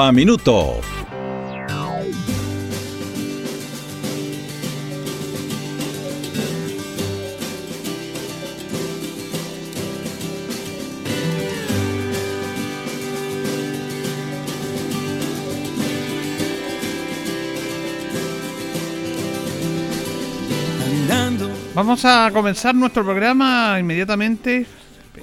[0.00, 0.80] a.
[21.74, 24.64] Vamos a comenzar nuestro programa inmediatamente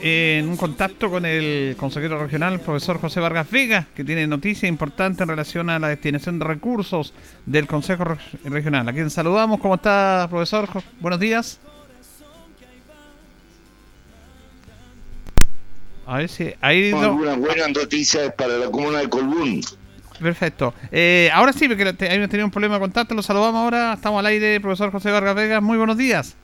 [0.01, 4.67] en un contacto con el consejero regional, el profesor José Vargas Vega, que tiene noticias
[4.67, 7.13] importantes en relación a la destinación de recursos
[7.45, 8.05] del Consejo
[8.43, 8.89] Regional.
[8.89, 9.59] A quien saludamos.
[9.59, 10.67] ¿Cómo está, profesor?
[10.99, 11.59] Buenos días.
[16.07, 16.99] A ver si ha ido.
[16.99, 19.61] Algunas buenas noticias para la comuna de Colbún.
[20.19, 20.73] Perfecto.
[20.91, 23.93] Eh, ahora sí, porque hemos tenido un problema de contacto, lo saludamos ahora.
[23.93, 25.61] Estamos al aire, profesor José Vargas Vega.
[25.61, 26.35] Muy buenos días.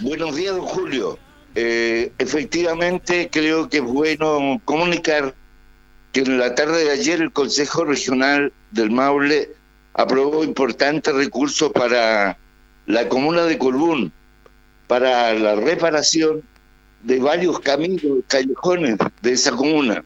[0.00, 1.18] Buenos días, don Julio.
[1.58, 5.34] Eh, efectivamente, creo que es bueno comunicar
[6.12, 9.48] que en la tarde de ayer el Consejo Regional del Maule
[9.94, 12.36] aprobó importantes recursos para
[12.84, 14.12] la comuna de Colbún,
[14.86, 16.42] para la reparación
[17.02, 20.04] de varios caminos, callejones de esa comuna.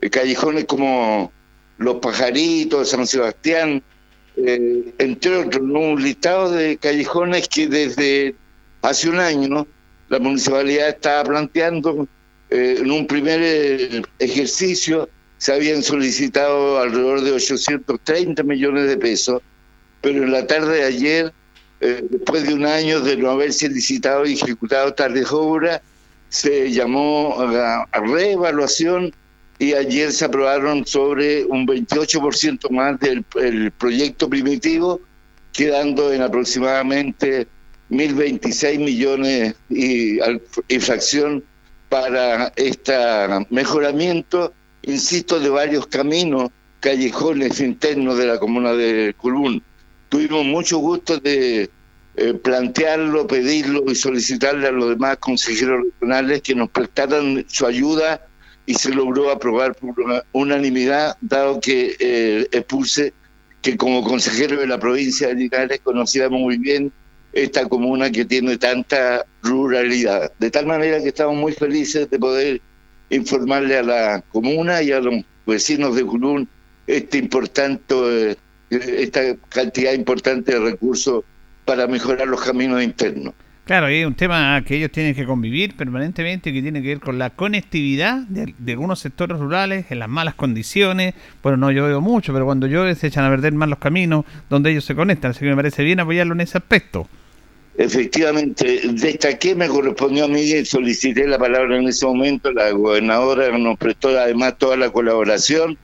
[0.00, 1.32] Eh, callejones como
[1.78, 3.82] Los Pajaritos, San Sebastián,
[4.36, 8.36] eh, entre otros, un listado de callejones que desde
[8.86, 9.66] Hace un año
[10.08, 12.06] la municipalidad estaba planteando,
[12.50, 19.42] eh, en un primer eh, ejercicio, se habían solicitado alrededor de 830 millones de pesos,
[20.00, 21.32] pero en la tarde de ayer,
[21.80, 25.80] eh, después de un año de no haberse licitado y ejecutado tales obras,
[26.28, 29.12] se llamó a, reevaluación
[29.58, 35.00] y ayer se aprobaron sobre un 28% más del proyecto primitivo,
[35.52, 37.46] quedando en aproximadamente
[37.90, 40.18] 1.026 millones y,
[40.68, 41.44] y fracción
[41.88, 42.94] para este
[43.50, 44.52] mejoramiento,
[44.82, 49.62] insisto, de varios caminos, callejones internos de la comuna de Culbún.
[50.08, 51.70] Tuvimos mucho gusto de
[52.16, 58.26] eh, plantearlo, pedirlo y solicitarle a los demás consejeros regionales que nos prestaran su ayuda
[58.64, 59.94] y se logró aprobar por
[60.32, 63.12] unanimidad, dado que eh, expuse
[63.62, 66.92] que como consejero de la provincia de Linares conocía muy bien
[67.36, 70.32] esta comuna que tiene tanta ruralidad.
[70.38, 72.62] De tal manera que estamos muy felices de poder
[73.10, 76.48] informarle a la comuna y a los vecinos de Culún
[76.86, 78.36] este importante, eh,
[78.70, 79.20] esta
[79.50, 81.24] cantidad importante de recursos
[81.66, 83.34] para mejorar los caminos internos.
[83.66, 87.18] Claro, es un tema que ellos tienen que convivir permanentemente, que tiene que ver con
[87.18, 91.14] la conectividad de, algunos sectores rurales en las malas condiciones.
[91.42, 94.70] Bueno, no llueve mucho, pero cuando llueve se echan a perder más los caminos donde
[94.70, 95.32] ellos se conectan.
[95.32, 97.08] Así que me parece bien apoyarlo en ese aspecto.
[97.78, 102.50] Efectivamente, destaqué, me correspondió a mí y solicité la palabra en ese momento.
[102.52, 105.76] La gobernadora nos prestó además toda la colaboración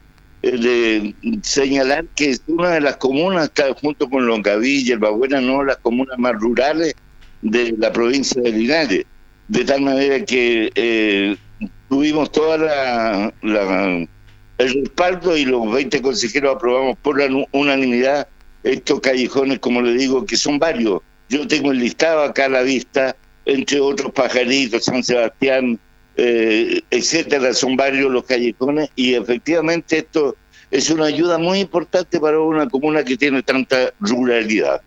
[0.43, 5.43] eh, de señalar que es una de las comunas, está junto con Loncavilla, El Babuena,
[5.43, 6.95] no las comunas más rurales
[7.43, 9.05] de la provincia de Linares.
[9.49, 11.37] De tal manera que eh,
[11.91, 13.33] tuvimos toda la,
[14.57, 18.29] el respaldo y los 20 consejeros aprobamos por la unanimidad
[18.63, 21.03] estos callejones, como le digo, que son varios
[21.33, 23.17] yo tengo el listado acá a la vista,
[23.47, 25.79] entre otros pajaritos, San Sebastián,
[26.17, 30.37] eh, etcétera, son varios los callejones y efectivamente esto
[30.71, 34.83] es una ayuda muy importante para una comuna que tiene tanta ruralidad.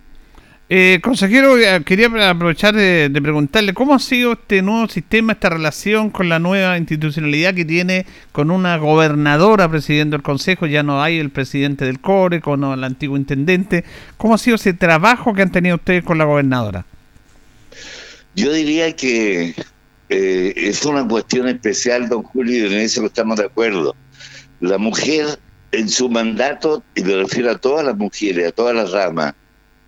[0.67, 6.09] Eh, consejero, eh, quería aprovechar de, preguntarle cómo ha sido este nuevo sistema, esta relación
[6.09, 11.19] con la nueva institucionalidad que tiene con una gobernadora presidiendo el consejo, ya no hay
[11.19, 13.83] el presidente del CORE, con el antiguo intendente.
[14.17, 16.83] ¿Cómo ha sido ese trabajo que han tenido ustedes con la gobernadora?
[18.35, 19.53] Yo diría que
[20.09, 23.95] eh, es una cuestión especial, don Julio, y en eso estamos de acuerdo.
[24.61, 25.27] La mujer
[25.71, 29.35] en su mandato, y me refiero a todas las mujeres, a todas las ramas,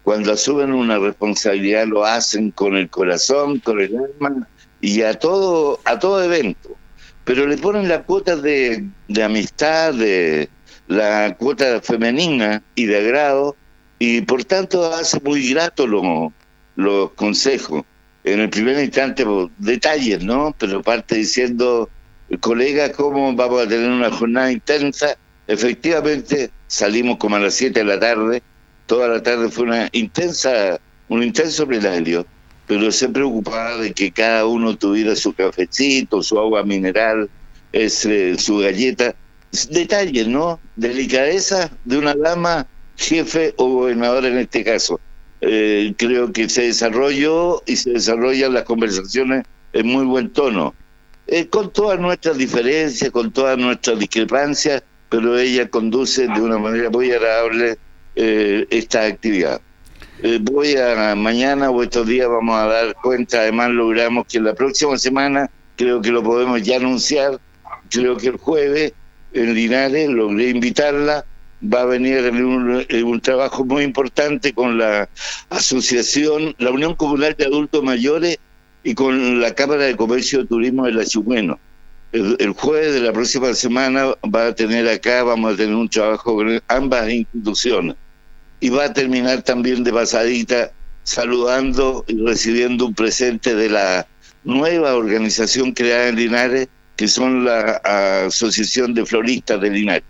[0.08, 4.48] cuando asumen una responsabilidad lo hacen con el corazón, con el alma
[4.80, 6.78] y a todo, a todo evento.
[7.26, 8.86] Pero le ponen la cuota de,
[9.22, 10.48] amistad, de
[10.88, 13.58] la cuota femenina y de agrado,
[14.00, 17.84] y por tanto hace muy grato los consejos.
[18.24, 19.26] En el primer instante,
[19.58, 20.56] detalles, ¿no?
[20.58, 21.90] Pero parte diciendo
[22.40, 25.18] colegas, ¿cómo vamos a tener una jornada intensa?
[25.48, 28.42] Efectivamente, salimos como a las 7 de la tarde,
[28.88, 30.80] toda la tarde fue una intensa,
[31.10, 32.26] un intenso plenario,
[32.66, 37.30] pero se preocupaba de que cada uno tuviera su cafecito, su agua mineral,
[37.72, 39.14] ese, su galleta.
[39.70, 40.60] Detalles, ¿no?
[40.76, 42.68] Delicadeza de una dama,
[42.98, 45.00] jefe o gobernador en este caso.
[45.42, 50.74] Eh, creo que se desarrolló y se desarrollan las conversaciones en muy buen tono.
[51.28, 56.90] Eh, con todas nuestras diferencias, con todas nuestras discrepancias, pero ella conduce de una manera
[56.90, 57.78] muy agradable
[58.20, 59.62] eh, esta actividad.
[60.24, 64.56] Eh, voy a mañana o estos días vamos a dar cuenta, además logramos que la
[64.56, 67.40] próxima semana, creo que lo podemos ya anunciar,
[67.92, 68.94] creo que el jueves
[69.34, 71.26] en Linares logré invitarla,
[71.62, 75.08] va a venir en un, un trabajo muy importante con la
[75.52, 78.40] asociación, la Unión Comunal de Adultos Mayores
[78.84, 81.60] y con la Cámara de Comercio y Turismo de la Chumeno.
[82.14, 86.34] El, jueves de la próxima semana va a tener acá, vamos a tener un trabajo
[86.34, 87.96] con ambas instituciones.
[88.60, 90.72] Y va a terminar también de pasadita
[91.04, 94.08] saludando y recibiendo un presente de la
[94.44, 97.82] nueva organización creada en Linares, que son la
[98.26, 100.04] Asociación de Floristas de Linares.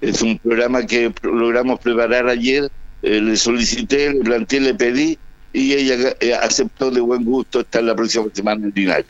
[0.00, 2.70] Es un programa que logramos preparar ayer,
[3.02, 5.18] eh, le solicité, le planteé, le pedí,
[5.52, 9.06] y ella eh, aceptó de buen gusto estar la próxima semana en Linares.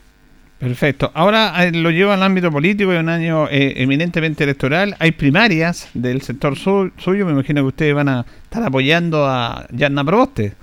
[0.58, 1.12] Perfecto.
[1.14, 4.96] Ahora eh, lo lleva al ámbito político, es un año eh, eminentemente electoral.
[4.98, 7.26] Hay primarias del sector suyo.
[7.26, 10.54] Me imagino que ustedes van a estar apoyando a Yanna Proboste.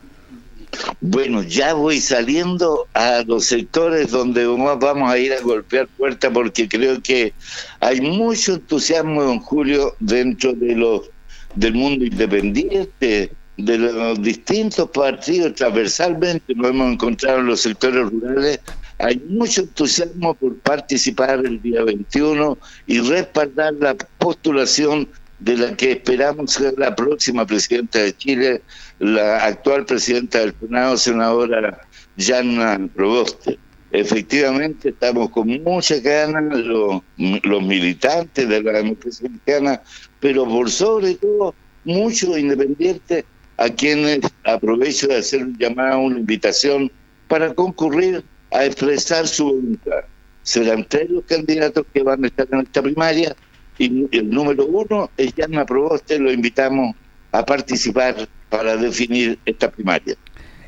[1.00, 6.68] Bueno, ya voy saliendo a los sectores donde vamos a ir a golpear puertas porque
[6.68, 7.34] creo que
[7.80, 11.10] hay mucho entusiasmo, don Julio, dentro de los
[11.56, 16.54] del mundo independiente, de los distintos partidos transversalmente.
[16.54, 18.60] Nos hemos encontrado en los sectores rurales
[19.00, 22.58] hay mucho entusiasmo por participar el día 21
[22.88, 25.08] y respaldar la postulación
[25.40, 28.62] de la que esperamos ser la próxima presidenta de Chile,
[29.00, 31.82] la actual presidenta del Senado, senadora
[32.18, 33.60] Janna Proboste.
[33.92, 39.82] Efectivamente, estamos con mucha ganas los, los militantes de la democracia cristiana,
[40.20, 41.54] pero por sobre todo,
[41.84, 43.26] muchos independientes
[43.58, 46.92] a quienes aprovecho de hacer un llamado, una invitación
[47.28, 48.24] para concurrir
[48.56, 50.06] a expresar su voluntad.
[50.44, 53.36] Serán tres los candidatos que van a estar en esta primaria
[53.78, 56.96] y el número uno es Yanna Proboste, lo invitamos
[57.32, 60.16] a participar para definir esta primaria.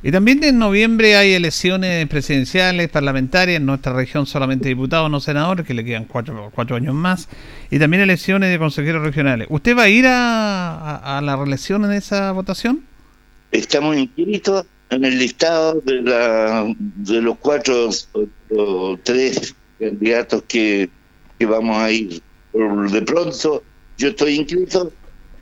[0.04, 5.66] Y también en noviembre hay elecciones presidenciales, parlamentarias, en nuestra región solamente diputados, no senadores,
[5.66, 7.30] que le quedan cuatro, cuatro años más,
[7.72, 9.48] y también elecciones de consejeros regionales.
[9.50, 12.83] ¿Usted va a ir a, a la reelección en esa votación?
[13.51, 17.89] Estamos inscritos en el listado de, la, de los cuatro
[18.50, 20.89] o, tres candidatos que,
[21.39, 22.22] vamos a ir.
[22.54, 23.63] De pronto,
[23.98, 24.92] yo estoy inscrito,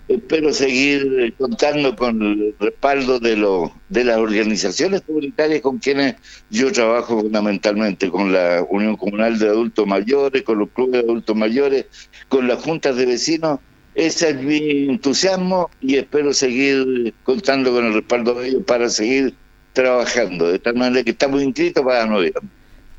[0.08, 6.16] espero seguir contando con el respaldo de, lo, de las organizaciones comunitarias con quienes
[6.50, 11.36] yo trabajo fundamentalmente, con la Unión Comunal de Adultos Mayores, con los clubes de adultos
[11.36, 11.86] mayores,
[12.28, 13.60] con las juntas de vecinos
[13.96, 19.34] ese es mi entusiasmo y espero seguir contando con el respaldo de ellos para seguir
[19.74, 22.44] trabajando, de tal manera que estamos inscritos para noviembre.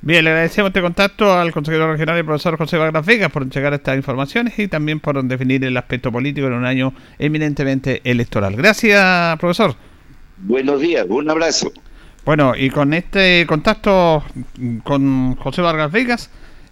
[0.03, 3.75] Bien, le agradecemos este contacto al consejero regional y profesor José Vargas Vegas por entregar
[3.75, 8.55] estas informaciones y también por definir el aspecto político en un año eminentemente electoral.
[8.57, 9.75] Gracias, profesor.
[10.39, 11.73] Buenos días, un abrazo.
[12.25, 14.25] Bueno, y con este contacto
[14.85, 16.31] con José Vargas Vegas,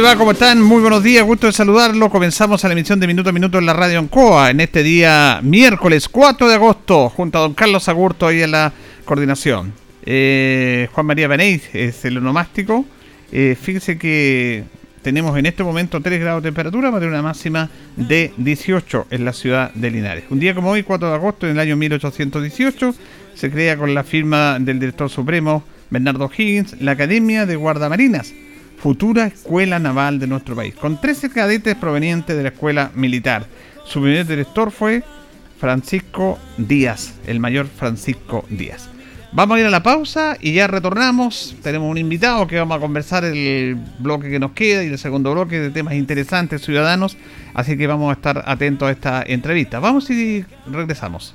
[0.00, 0.16] Va?
[0.16, 0.62] ¿Cómo están?
[0.62, 2.08] Muy buenos días, gusto de saludarlo.
[2.08, 6.08] Comenzamos la emisión de Minuto a Minuto en la radio Ancoa en este día miércoles
[6.08, 8.72] 4 de agosto, junto a don Carlos Agurto ahí en la
[9.04, 9.74] coordinación.
[10.06, 12.86] Eh, Juan María Benéis es el onomástico.
[13.32, 14.64] Eh, fíjense que
[15.02, 19.34] tenemos en este momento 3 grados de temperatura, de una máxima de 18 en la
[19.34, 20.24] ciudad de Linares.
[20.30, 22.94] Un día como hoy, 4 de agosto, en el año 1818,
[23.34, 28.32] se crea con la firma del director supremo Bernardo Higgins la Academia de Guardamarinas
[28.82, 33.46] futura escuela naval de nuestro país, con 13 cadetes provenientes de la escuela militar.
[33.84, 35.04] Su primer director fue
[35.60, 38.88] Francisco Díaz, el mayor Francisco Díaz.
[39.30, 41.54] Vamos a ir a la pausa y ya retornamos.
[41.62, 45.32] Tenemos un invitado que vamos a conversar el bloque que nos queda y el segundo
[45.32, 47.16] bloque de temas interesantes ciudadanos.
[47.54, 49.78] Así que vamos a estar atentos a esta entrevista.
[49.78, 51.34] Vamos y regresamos.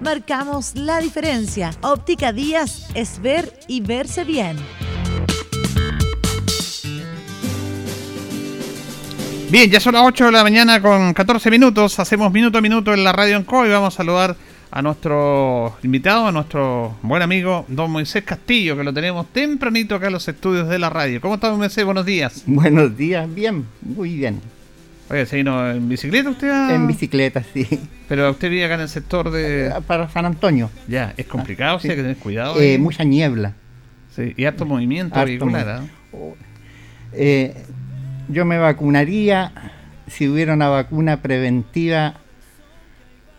[0.00, 1.70] Marcamos la diferencia.
[1.82, 4.56] Óptica Díaz es ver y verse bien.
[9.50, 11.98] Bien, ya son las 8 de la mañana con 14 minutos.
[11.98, 14.36] Hacemos minuto a minuto en la radio en Co y vamos a saludar
[14.70, 20.08] a nuestro invitado, a nuestro buen amigo don Moisés Castillo, que lo tenemos tempranito acá
[20.08, 21.20] en los estudios de la radio.
[21.20, 21.84] ¿Cómo está, Moisés?
[21.84, 22.42] Buenos días.
[22.46, 24.40] Buenos días, bien, muy bien.
[25.10, 26.70] Oye, ¿se vino en bicicleta usted?
[26.70, 27.66] En bicicleta, sí.
[28.08, 29.70] Pero usted vive acá en el sector de...
[29.74, 30.70] Ah, para San Antonio.
[30.88, 31.90] Ya, es complicado, sí.
[31.90, 32.60] hay que tener cuidado.
[32.60, 33.54] Eh, mucha niebla.
[34.14, 35.82] Sí, y harto movimiento harto vehicular.
[36.12, 36.36] Oh,
[37.12, 37.54] eh,
[38.28, 39.52] yo me vacunaría
[40.06, 42.14] si hubiera una vacuna preventiva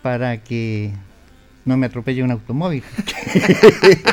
[0.02, 0.94] para que
[1.64, 2.84] no me atropelle un automóvil.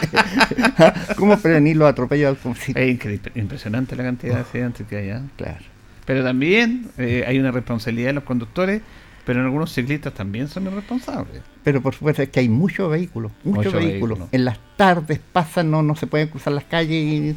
[1.16, 3.04] ¿Cómo prevenir los atropellos de automóviles?
[3.04, 5.08] Es impresionante la cantidad de accidentes que hay.
[5.10, 5.20] ¿eh?
[5.36, 5.71] Claro.
[6.04, 8.82] Pero también eh, hay una responsabilidad de los conductores,
[9.24, 11.42] pero en algunos ciclistas también son irresponsables.
[11.62, 14.18] Pero por supuesto es que hay muchos vehículos, muchos vehículos.
[14.32, 17.36] En las tardes pasan, no, no se pueden cruzar las calles y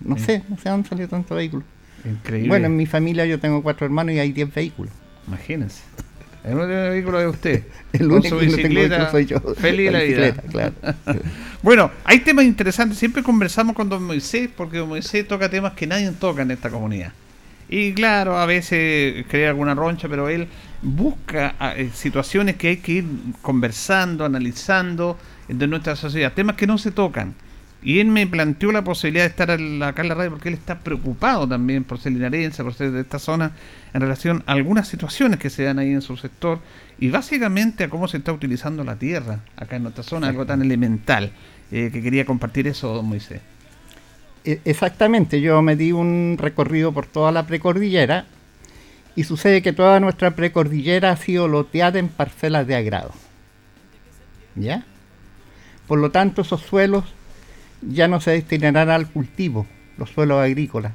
[0.00, 1.62] no sé, no sé dónde salió tanto vehículo.
[2.04, 2.48] Increíble.
[2.48, 4.92] Bueno, en mi familia yo tengo cuatro hermanos y hay diez vehículos.
[5.28, 5.82] Imagínense.
[6.44, 7.62] El único vehículo de usted.
[7.92, 9.40] El único bicicleta, soy yo.
[9.40, 10.32] Feliz la, vida.
[10.32, 10.74] Claro.
[11.62, 12.98] bueno, hay temas interesantes.
[12.98, 16.68] Siempre conversamos con don Moisés porque don Moisés toca temas que nadie toca en esta
[16.68, 17.12] comunidad.
[17.76, 20.46] Y claro, a veces crea alguna roncha, pero él
[20.80, 23.04] busca ah, eh, situaciones que hay que ir
[23.42, 27.34] conversando, analizando de nuestra sociedad, temas que no se tocan.
[27.82, 30.78] Y él me planteó la posibilidad de estar acá en la radio porque él está
[30.78, 33.50] preocupado también por ser linarense, por ser de esta zona,
[33.92, 36.60] en relación a algunas situaciones que se dan ahí en su sector
[37.00, 40.62] y básicamente a cómo se está utilizando la tierra acá en nuestra zona, algo tan
[40.62, 41.32] elemental,
[41.72, 43.40] eh, que quería compartir eso, don Moisés.
[44.44, 48.26] E, exactamente, yo me di un recorrido por toda la precordillera
[49.16, 53.12] y sucede que toda nuestra precordillera ha sido loteada en parcelas de agrado.
[54.56, 54.84] ¿Ya?
[55.86, 57.04] Por lo tanto, esos suelos
[57.80, 59.66] ya no se destinarán al cultivo,
[59.98, 60.92] los suelos agrícolas.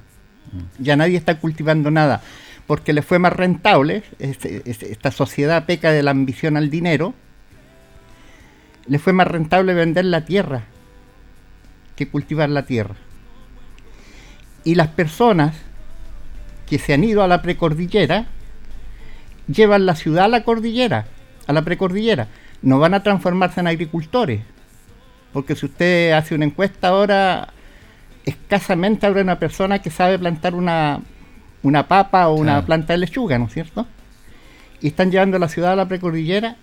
[0.52, 0.84] Mm.
[0.84, 2.22] Ya nadie está cultivando nada,
[2.68, 7.14] porque le fue más rentable, este, este, esta sociedad peca de la ambición al dinero,
[8.88, 10.64] le fue más rentable vender la tierra
[11.96, 12.96] que cultivar la tierra.
[14.64, 15.56] Y las personas
[16.68, 18.28] que se han ido a la precordillera
[19.48, 21.06] llevan la ciudad a la cordillera,
[21.48, 22.28] a la precordillera.
[22.62, 24.42] No van a transformarse en agricultores,
[25.34, 27.50] porque si usted hace una encuesta ahora,
[28.26, 31.00] escasamente habrá una persona que sabe plantar una,
[31.64, 33.88] una papa o una planta de lechuga, ¿no es cierto?
[34.82, 36.58] Y están llevando la ciudad a la precordillera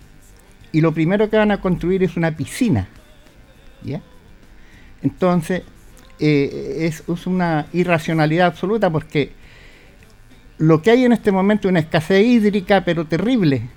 [0.71, 2.87] y lo primero que van a construir es una piscina.
[3.83, 4.01] ¿Ya?
[5.01, 5.63] Entonces,
[6.19, 9.31] eh, es, una irracionalidad absoluta porque
[10.57, 13.69] lo que hay en este momento es una escasez hídrica, pero terrible.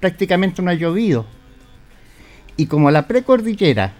[0.00, 1.26] Prácticamente no ha llovido.
[2.56, 3.94] Y como la precordillera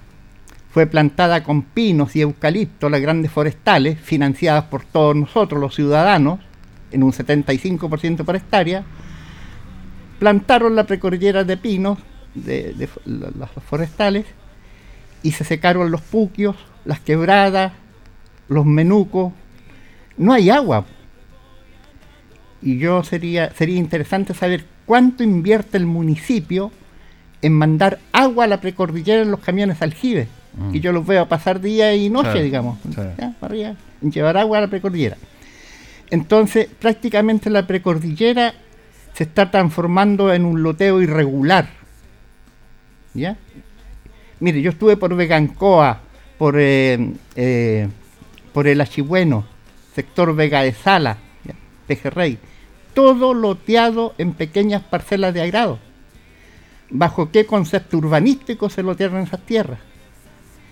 [0.70, 6.40] fue plantada con pinos y eucaliptos, las grandes forestales, financiadas por todos nosotros, los ciudadanos,
[6.92, 8.84] en un 75% por hectárea,
[10.18, 11.98] plantaron la precordillera de pinos,
[12.34, 14.26] de, las forestales,
[15.22, 16.56] y se secaron los puquios,
[16.88, 17.72] las quebradas,
[18.48, 19.34] los menucos.
[20.16, 20.86] No hay agua.
[22.62, 26.72] Y yo sería, sería interesante saber cuánto invierte el municipio
[27.42, 30.28] en mandar agua a la precordillera en los camiones aljibes.
[30.56, 30.76] Mm.
[30.76, 32.94] Y yo los veo pasar día y noche, digamos, sí.
[32.96, 35.18] ya, para arriba, en llevar agua a la precordillera.
[36.08, 38.54] Entonces, prácticamente la precordillera
[39.12, 41.68] se está transformando en un loteo irregular.
[43.12, 43.36] ¿Ya?
[44.40, 46.07] Mire, yo estuve por Vegancoa,
[46.38, 47.88] por, eh, eh,
[48.52, 49.44] por el Achibueno,
[49.94, 51.54] sector Vega de Sala, ¿ya?
[51.86, 52.38] Pejerrey.
[52.94, 55.78] Todo loteado en pequeñas parcelas de agrado.
[56.90, 59.80] ¿Bajo qué concepto urbanístico se lotearon esas tierras?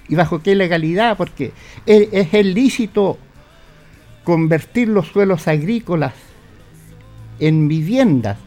[0.09, 1.17] ¿Y bajo qué legalidad?
[1.17, 1.53] Porque
[1.85, 3.19] es, es el lícito
[4.25, 6.15] convertir los suelos agrícolas
[7.39, 8.39] en viviendas,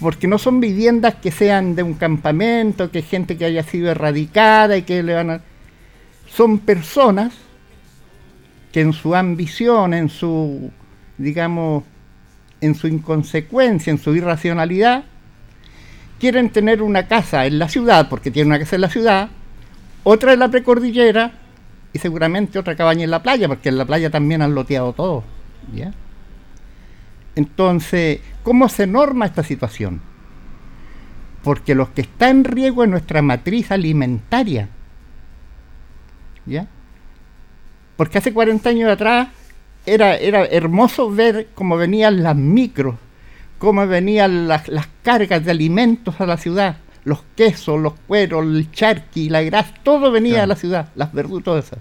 [0.00, 4.76] porque no son viviendas que sean de un campamento, que gente que haya sido erradicada
[4.76, 5.40] y que le van a...
[6.28, 7.34] Son personas
[8.72, 10.70] que en su ambición, en su,
[11.16, 11.84] digamos,
[12.60, 15.04] en su inconsecuencia, en su irracionalidad,
[16.18, 19.28] quieren tener una casa en la ciudad, porque tienen una casa en la ciudad,
[20.04, 21.32] otra en la precordillera
[21.92, 25.24] y seguramente otra cabaña en la playa, porque en la playa también han loteado todo.
[25.74, 25.92] ¿ya?
[27.34, 30.00] Entonces, ¿cómo se norma esta situación?
[31.42, 34.68] Porque lo que está en riesgo es nuestra matriz alimentaria.
[36.48, 36.66] ¿Ya?
[37.96, 39.28] Porque hace 40 años atrás
[39.86, 42.96] era, era hermoso ver cómo venían las micros,
[43.58, 48.70] cómo venían las, las cargas de alimentos a la ciudad, los quesos, los cueros, el
[48.70, 50.44] charqui, la grasa, todo venía Claro.
[50.44, 51.76] a la ciudad, las verduras, todo eso.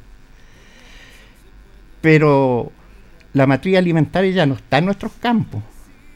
[2.01, 2.71] Pero
[3.33, 5.62] la matriz alimentaria ya no está en nuestros campos.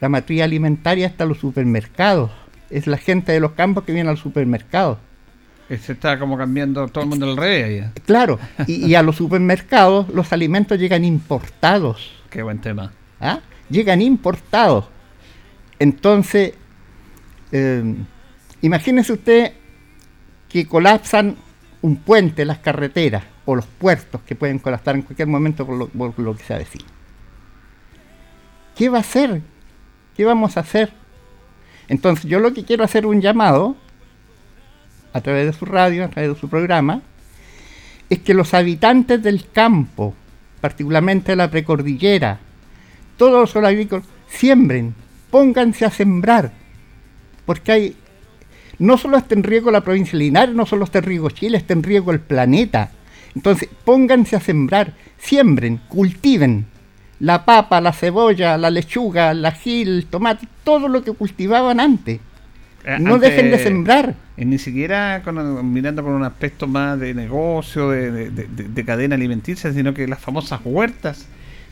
[0.00, 2.30] La matriz alimentaria está en los supermercados.
[2.70, 4.98] Es la gente de los campos que viene al supermercado.
[5.78, 7.82] Se está como cambiando todo el mundo revés.
[7.82, 8.02] ya.
[8.04, 12.12] Claro, y, y a los supermercados los alimentos llegan importados.
[12.28, 12.92] Qué buen tema.
[13.20, 13.40] ¿ah?
[13.70, 14.86] Llegan importados.
[15.78, 16.54] Entonces,
[17.52, 17.94] eh,
[18.60, 19.52] imagínese usted
[20.48, 21.36] que colapsan
[21.80, 25.88] un puente, las carreteras o los puertos que pueden colapsar en cualquier momento por lo,
[25.88, 26.86] por lo que se avecina.
[28.76, 29.42] ¿Qué va a hacer?
[30.16, 30.92] ¿Qué vamos a hacer?
[31.88, 33.76] Entonces yo lo que quiero hacer un llamado
[35.12, 37.02] a través de su radio, a través de su programa,
[38.08, 40.14] es que los habitantes del campo,
[40.60, 42.38] particularmente de la precordillera,
[43.16, 44.94] todos los suelos agrícolas, siembren,
[45.30, 46.52] pónganse a sembrar,
[47.46, 47.96] porque hay,
[48.78, 51.58] no solo está en riesgo la provincia de Linares, no solo está en riesgo Chile,
[51.58, 52.90] está en riesgo el planeta.
[53.34, 56.66] Entonces, pónganse a sembrar, siembren, cultiven
[57.22, 62.20] la papa, la cebolla, la lechuga, la gil, el tomate, todo lo que cultivaban antes.
[62.84, 64.14] Eh, No antes- dejen de sembrar.
[64.36, 68.64] Y ni siquiera con- mirando con un aspecto más de negocio, de, de- de- de-
[68.68, 71.26] de cadena alimenticia, sino que las famosas huertas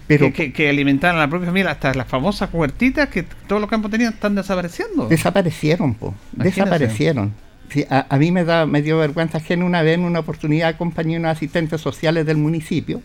[0.07, 3.61] Pero que, que, que alimentaban a la propia familia, hasta las famosas huertitas que todos
[3.61, 5.09] los campos tenían, están desapareciendo.
[5.09, 6.15] Desaparecieron, po.
[6.33, 7.33] Desaparecieron.
[7.71, 10.69] Sí, a, a mí me, da, me dio vergüenza ajena una vez en una oportunidad
[10.71, 13.01] acompañé a unos asistentes sociales del municipio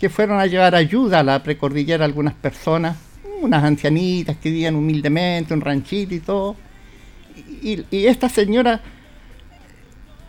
[0.00, 2.96] que fueron a llevar ayuda a la precordillera a algunas personas,
[3.40, 6.56] unas ancianitas que vivían humildemente, un ranchito y todo.
[7.62, 8.80] Y, y esta señora,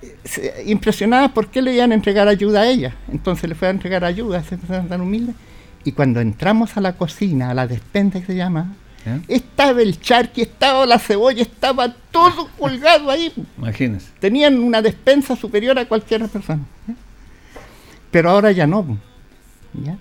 [0.01, 2.95] eh, se- impresionada por qué le iban a entregar ayuda a ella.
[3.11, 5.33] Entonces le fue a entregar ayuda a esa persona tan humilde.
[5.83, 9.21] Y cuando entramos a la cocina, a la despensa que se llama, ¿Eh?
[9.29, 13.31] estaba el charqui, estaba la cebolla, estaba todo colgado ahí.
[13.57, 14.07] Imagínense.
[14.19, 16.63] Tenían una despensa superior a cualquier persona.
[16.89, 16.93] ¿eh?
[18.11, 18.97] Pero ahora ya no.
[19.83, 19.97] ¿ya?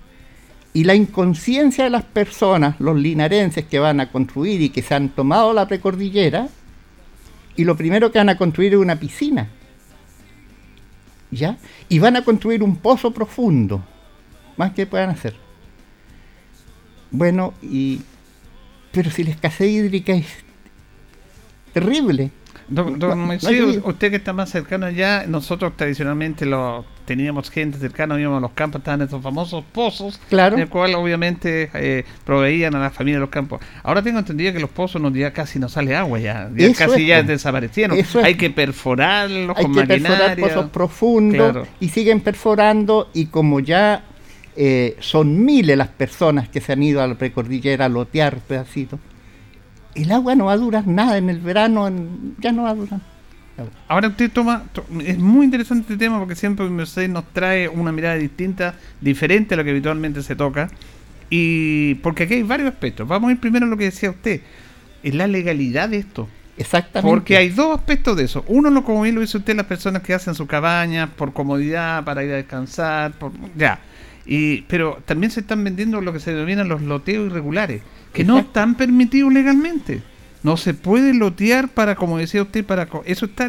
[0.73, 4.93] Y la inconsciencia de las personas, los linarenses que van a construir y que se
[4.93, 6.49] han tomado la precordillera,
[7.57, 9.49] y lo primero que van a construir es una piscina.
[11.31, 11.57] ¿Ya?
[11.89, 13.83] Y van a construir un pozo profundo.
[14.55, 15.35] Más que puedan hacer.
[17.11, 18.01] Bueno, y.
[18.91, 20.27] Pero si la escasez hídrica es
[21.73, 22.31] terrible.
[22.69, 28.39] Don, don usted que está más cercano allá, nosotros tradicionalmente lo teníamos gente cercana, íbamos
[28.39, 30.57] a los campos, estaban estos famosos pozos, Claro.
[30.57, 33.61] en el cual obviamente eh, proveían a la familia de los campos.
[33.83, 37.03] Ahora tengo entendido que los pozos no, ya casi no sale agua, ya, ya casi
[37.03, 37.27] es, ya po.
[37.29, 37.97] desaparecieron.
[37.97, 38.13] Es.
[38.17, 41.67] Hay que perforarlos hay con que perforar pozos profundos Claro.
[41.79, 44.03] y siguen perforando y como ya
[44.57, 48.99] eh, son miles las personas que se han ido a la precordillera a lotear pedacitos,
[49.97, 52.75] el agua no va a durar nada en el verano, en- ya no va a
[52.75, 52.99] durar.
[53.87, 57.91] Ahora usted toma, to- es muy interesante este tema porque siempre Mercedes nos trae una
[57.91, 60.69] mirada distinta, diferente a lo que habitualmente se toca.
[61.29, 63.07] Y porque aquí hay varios aspectos.
[63.07, 64.41] Vamos a ir primero a lo que decía usted,
[65.03, 66.29] es la legalidad de esto.
[66.57, 67.09] Exactamente.
[67.13, 68.43] Porque hay dos aspectos de eso.
[68.47, 72.03] Uno, lo como bien lo dice usted, las personas que hacen su cabaña por comodidad,
[72.03, 73.79] para ir a descansar, por ya.
[74.25, 77.81] Y, pero también se están vendiendo lo que se denominan los loteos irregulares,
[78.17, 80.01] que no están permitidos legalmente.
[80.41, 83.47] No se puede lotear para, como decía usted, para eso está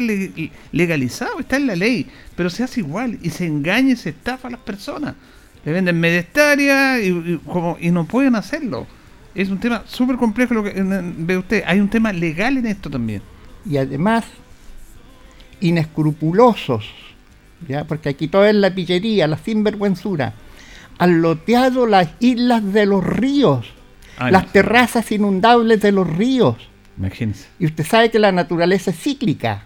[0.71, 2.05] legalizado, está en la ley,
[2.35, 5.15] pero se hace igual y se engaña y se estafa a las personas.
[5.65, 8.85] Le venden media y, como, y no pueden hacerlo.
[9.33, 11.63] Es un tema súper complejo lo que ve usted.
[11.65, 13.23] Hay un tema legal en esto también.
[13.67, 14.25] Y además,
[15.61, 16.85] inescrupulosos,
[17.67, 17.85] ¿ya?
[17.85, 20.33] porque aquí todo es la pillería, la sinvergüenzura.
[20.99, 23.73] Han loteado las islas de los ríos,
[24.19, 26.57] las terrazas inundables de los ríos
[26.99, 27.47] Imagínese.
[27.57, 29.63] Y usted sabe que la naturaleza es cíclica,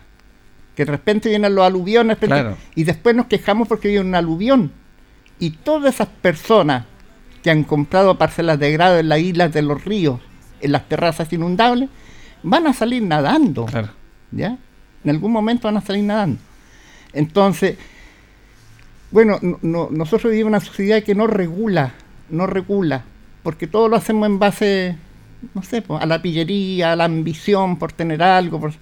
[0.75, 2.17] que de repente vienen los aluviones
[2.75, 4.71] y después nos quejamos porque viene un aluvión.
[5.39, 6.85] Y todas esas personas
[7.41, 10.19] que han comprado parcelas de grado en las islas de los ríos,
[10.61, 11.89] en las terrazas inundables,
[12.43, 13.65] van a salir nadando.
[14.31, 14.57] ¿Ya?
[15.03, 16.37] En algún momento van a salir nadando.
[17.13, 17.77] Entonces,
[19.09, 21.93] bueno, nosotros vivimos en una sociedad que no regula,
[22.29, 23.03] no regula,
[23.43, 24.97] porque todo lo hacemos en base
[25.53, 28.59] no sé, a la pillería, a la ambición por tener algo.
[28.59, 28.73] Por...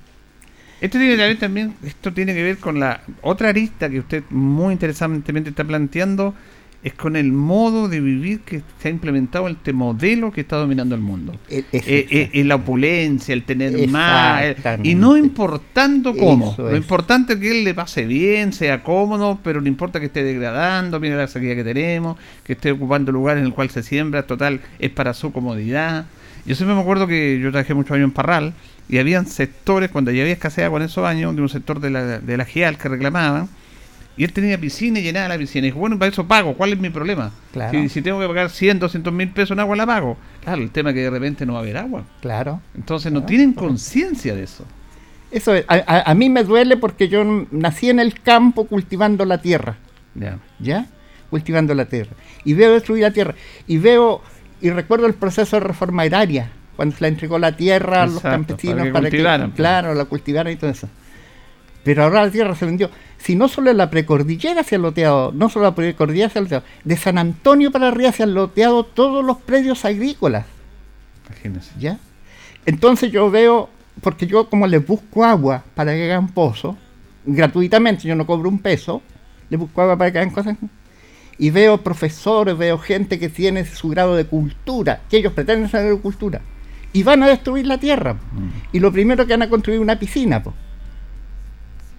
[0.79, 4.23] Esto tiene que ver también, esto tiene que ver con la otra arista que usted
[4.29, 6.33] muy interesantemente está planteando,
[6.83, 10.95] es con el modo de vivir que se ha implementado este modelo que está dominando
[10.95, 11.37] el mundo.
[11.47, 16.55] Es, eh, eh, la opulencia, el tener más, y no importando cómo.
[16.57, 20.23] lo importante es que él le pase bien, sea cómodo, pero no importa que esté
[20.23, 24.23] degradando, mire la sequía que tenemos, que esté ocupando lugar en el cual se siembra,
[24.23, 26.05] total, es para su comodidad.
[26.45, 28.53] Yo siempre me acuerdo que yo trabajé muchos años en Parral
[28.89, 32.19] y habían sectores, cuando ya había escasez con esos años, de un sector de la,
[32.19, 33.47] de la GIAL que reclamaban,
[34.17, 35.67] y él tenía piscina y llenaba la piscina.
[35.67, 37.31] Y dijo, bueno, para eso pago, ¿cuál es mi problema?
[37.71, 40.17] Si, si, tengo que pagar 100, 200 mil pesos en agua, la pago.
[40.43, 42.03] Claro, el tema es que de repente no va a haber agua.
[42.21, 42.61] Claro.
[42.75, 44.65] Entonces no tienen conciencia de eso.
[45.31, 49.77] Eso a, a, mí me duele porque yo nací en el campo cultivando la tierra.
[50.13, 50.39] Ya.
[50.59, 50.87] ¿Ya?
[51.29, 52.11] Cultivando la tierra.
[52.43, 53.35] Y veo destruir la tierra.
[53.65, 54.21] Y veo
[54.61, 58.21] y recuerdo el proceso de reforma agraria, cuando se la entregó la tierra a los
[58.21, 59.51] campesinos para que, pues.
[59.55, 60.87] claro, la cultivaran y todo eso.
[61.83, 62.89] Pero ahora la tierra se vendió.
[63.17, 66.41] Si no solo en la precordillera se ha loteado, no solo la precordillera se ha
[66.41, 70.45] loteado, de San Antonio para arriba se han loteado todos los predios agrícolas.
[71.27, 71.71] Imagínense.
[71.79, 71.97] ¿Ya?
[72.65, 73.69] Entonces yo veo,
[74.01, 76.77] porque yo como les busco agua para que hagan pozo,
[77.25, 79.01] gratuitamente, yo no cobro un peso,
[79.49, 80.57] les busco agua para que hagan cosas
[81.37, 85.97] y veo profesores, veo gente que tiene su grado de cultura, que ellos pretenden saber
[85.97, 86.41] cultura,
[86.93, 88.13] y van a destruir la tierra.
[88.13, 88.49] Mm.
[88.73, 90.43] Y lo primero que van a construir una piscina,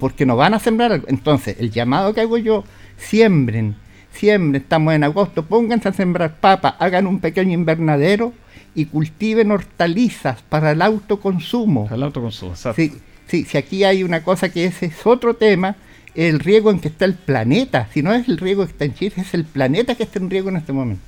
[0.03, 1.03] porque no van a sembrar.
[1.07, 2.65] Entonces, el llamado que hago yo,
[2.97, 3.77] siembren,
[4.11, 8.33] siembren, estamos en agosto, pónganse a sembrar papas, hagan un pequeño invernadero
[8.75, 11.85] y cultiven hortalizas para el autoconsumo.
[11.85, 12.83] Para el autoconsumo, exacto.
[12.83, 12.93] Sí,
[13.29, 15.77] sí, si aquí hay una cosa que ese es otro tema,
[16.17, 17.89] el riesgo en que está el planeta.
[17.95, 20.31] Si no es el riesgo que está en Chile, es el planeta que está en
[20.31, 21.05] riesgo en este momento.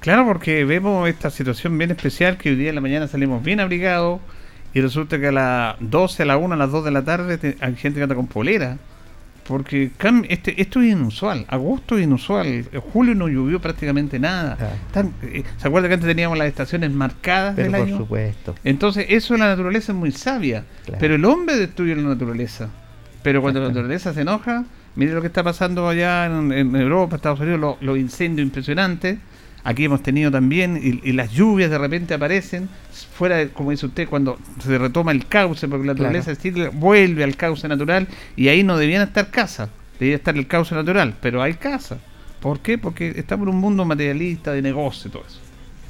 [0.00, 3.60] Claro, porque vemos esta situación bien especial que hoy día en la mañana salimos bien
[3.60, 4.22] abrigados
[4.76, 7.56] y resulta que a las 12, a la 1, a las 2 de la tarde
[7.60, 8.76] hay gente que anda con polera.
[9.48, 9.90] Porque
[10.28, 11.46] este, esto es inusual.
[11.48, 12.68] Agosto es inusual.
[12.92, 14.58] Julio no llovió prácticamente nada.
[15.22, 17.96] Eh, ¿Se acuerda que antes teníamos las estaciones marcadas del por año?
[17.96, 18.54] supuesto.
[18.64, 20.64] Entonces, eso en la naturaleza es muy sabia.
[21.00, 22.68] Pero el hombre destruye la naturaleza.
[23.22, 27.40] Pero cuando la naturaleza se enoja, mire lo que está pasando allá en, Europa, Estados
[27.40, 29.16] Unidos, los incendios impresionantes.
[29.66, 32.68] Aquí hemos tenido también, y, las lluvias de repente aparecen,
[33.12, 36.32] fuera, de, como dice usted, cuando se retoma el cauce, porque la naturaleza
[36.72, 41.16] vuelve al cauce natural, y ahí no debían estar casas, debía estar el cauce natural,
[41.20, 41.98] pero hay casas.
[42.38, 42.78] ¿Por qué?
[42.78, 45.40] Porque estamos en un mundo materialista, de negocio y todo eso.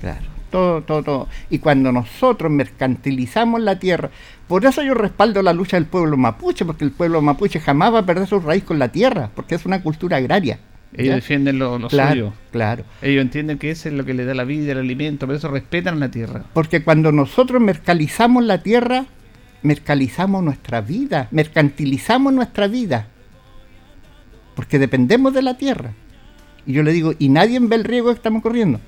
[0.01, 1.29] Claro, todo, todo, todo.
[1.51, 4.09] Y cuando nosotros mercantilizamos la tierra,
[4.49, 7.99] por eso yo respaldo la lucha del pueblo mapuche, porque el pueblo mapuche jamás va
[7.99, 10.61] a perder su raíz con la tierra, porque es una cultura agraria.
[10.97, 12.33] Ellos defienden lo, lo claro, suyo.
[12.53, 12.85] Claro.
[13.03, 15.49] Ellos entienden que eso es lo que le da la vida, el alimento, por eso
[15.49, 16.45] respetan la tierra.
[16.53, 19.07] Porque cuando nosotros mercalizamos la tierra,
[19.63, 23.09] mercalizamos nuestra vida, mercantilizamos nuestra vida.
[24.55, 25.93] Porque dependemos de la tierra.
[26.65, 28.81] Y yo le digo, y nadie ve el riesgo que estamos corriendo.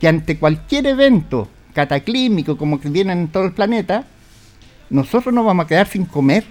[0.00, 4.04] Que ante cualquier evento cataclímico como que viene en todo el planeta,
[4.90, 6.44] nosotros nos vamos a quedar sin comer.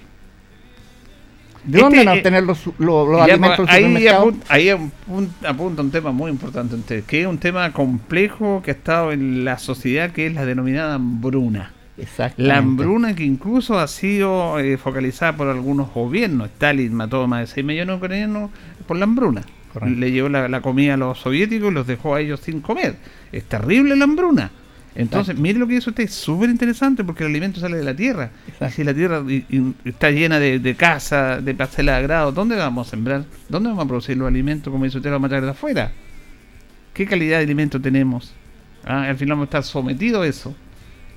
[1.63, 5.82] ¿De este, dónde van a eh, obtener los, los, alimentos pues, ahí, apunta, ahí apunta,
[5.82, 9.58] un tema muy importante usted, que es un tema complejo que ha estado en la
[9.58, 11.74] sociedad, que es la denominada hambruna.
[12.38, 16.48] La hambruna que incluso ha sido eh, focalizada por algunos gobiernos.
[16.48, 18.52] Stalin mató más de 6 millones de ucranianos
[18.88, 19.41] por la hambruna.
[19.86, 22.95] Le llevó la, la, comida a los soviéticos y los dejó a ellos sin comer.
[23.32, 24.50] Es terrible la hambruna.
[24.99, 27.95] Entonces, mire lo que dice usted, es súper interesante porque el alimento sale de la
[27.95, 28.31] tierra.
[28.59, 29.23] Y si la tierra
[29.85, 33.23] está llena de, de casa, de parcelas de grado, ¿dónde vamos a sembrar?
[33.47, 34.69] ¿Dónde vamos a producir los alimentos?
[34.69, 35.93] Como dice usted, lo vamos a traer de afuera.
[36.93, 38.33] ¿Qué calidad de alimento tenemos?
[38.83, 39.03] ¿ah?
[39.03, 40.53] Al final vamos a estar sometidos a eso.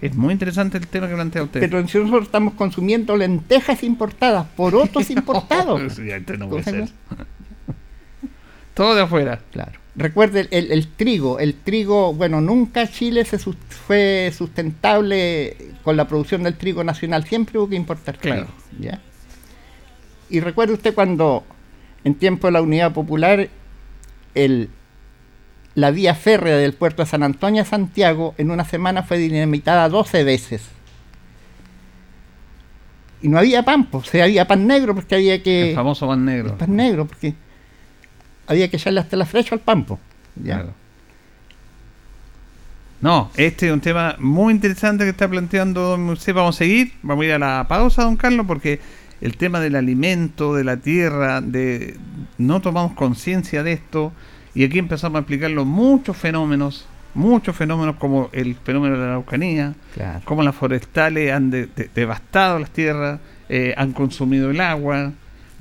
[0.00, 1.58] Es muy interesante el tema que plantea usted.
[1.58, 5.98] Pero si nosotros estamos consumiendo lentejas importadas por otros importados.
[5.98, 6.88] Este no puede ser.
[8.74, 9.40] Todo de afuera.
[9.50, 9.72] Claro.
[9.94, 11.38] Recuerde el, el, trigo.
[11.38, 17.24] El trigo, bueno, nunca Chile se fue sustentable con la producción del trigo nacional.
[17.24, 18.46] Siempre hubo que importar Claro.
[18.46, 18.82] trigo.
[18.82, 19.00] ¿ya?
[20.30, 21.44] Y recuerde usted cuando
[22.04, 23.48] en tiempo de la Unidad Popular
[24.34, 24.70] el,
[25.74, 29.88] la vía férrea del puerto de San Antonio a Santiago en una semana fue dinamitada
[29.90, 30.62] 12 veces.
[33.20, 35.70] Y no había pan, pues, o sea, había pan negro porque había que...
[35.70, 36.50] El famoso pan negro.
[36.50, 37.34] El pan negro, porque
[38.46, 39.98] había que echarle hasta la flecha al pampo.
[40.36, 40.56] Ya.
[40.56, 40.74] Claro.
[43.00, 46.32] No, este es un tema muy interesante que está planteando don Moisés.
[46.34, 48.80] Vamos a seguir, vamos a ir a la pausa, don Carlos, porque
[49.20, 51.96] el tema del alimento, de la tierra, de
[52.38, 54.12] no tomamos conciencia de esto
[54.54, 59.74] y aquí empezamos a explicarlo muchos fenómenos, muchos fenómenos como el fenómeno de la Araucanía,
[59.94, 60.20] Claro.
[60.24, 65.12] cómo las forestales han de- de- devastado las tierras, eh, han consumido el agua.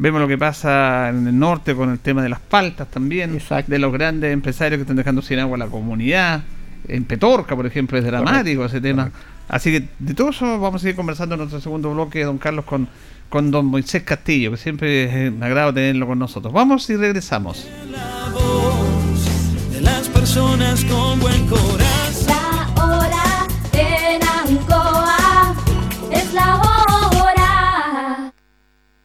[0.02, 3.72] Vemos lo que pasa en el norte con el tema de las paltas también, Exacto.
[3.72, 6.42] de los grandes empresarios que están dejando sin agua a la comunidad.
[6.88, 9.12] En Petorca, por ejemplo, es dramático ese tema.
[9.48, 12.66] Así que de todo eso vamos a seguir conversando en nuestro segundo bloque, don Carlos,
[12.66, 12.88] con,
[13.30, 16.52] con don Moisés Castillo, que siempre es un agrado tenerlo con nosotros.
[16.52, 17.68] Vamos y regresamos.
[17.92, 21.90] La voz de las personas con buen corazón.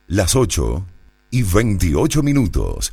[0.09, 0.87] Las 8
[1.33, 2.92] y 28 minutos.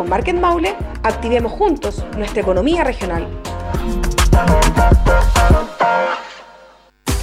[0.00, 3.28] Con Market Maule, activemos juntos nuestra economía regional.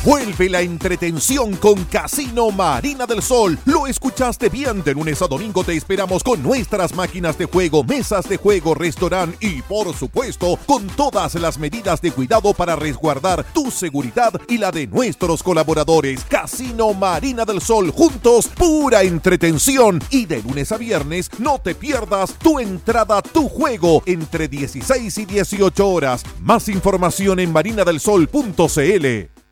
[0.08, 3.60] Vuelve la entretención con Casino Marina del Sol.
[3.66, 4.82] Lo escuchaste bien.
[4.82, 9.36] De lunes a domingo te esperamos con nuestras máquinas de juego, mesas de juego, restaurante
[9.46, 14.72] y, por supuesto, con todas las medidas de cuidado para resguardar tu seguridad y la
[14.72, 16.24] de nuestros colaboradores.
[16.24, 17.92] Casino Marina del Sol.
[17.92, 20.02] Juntos, pura entretención.
[20.10, 25.26] Y de lunes a viernes, no te pierdas tu entrada, tu juego entre 16 y
[25.26, 26.24] 18 horas.
[26.40, 29.37] Más información en marinadelsol.cl.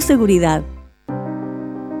[0.00, 0.62] seguridad.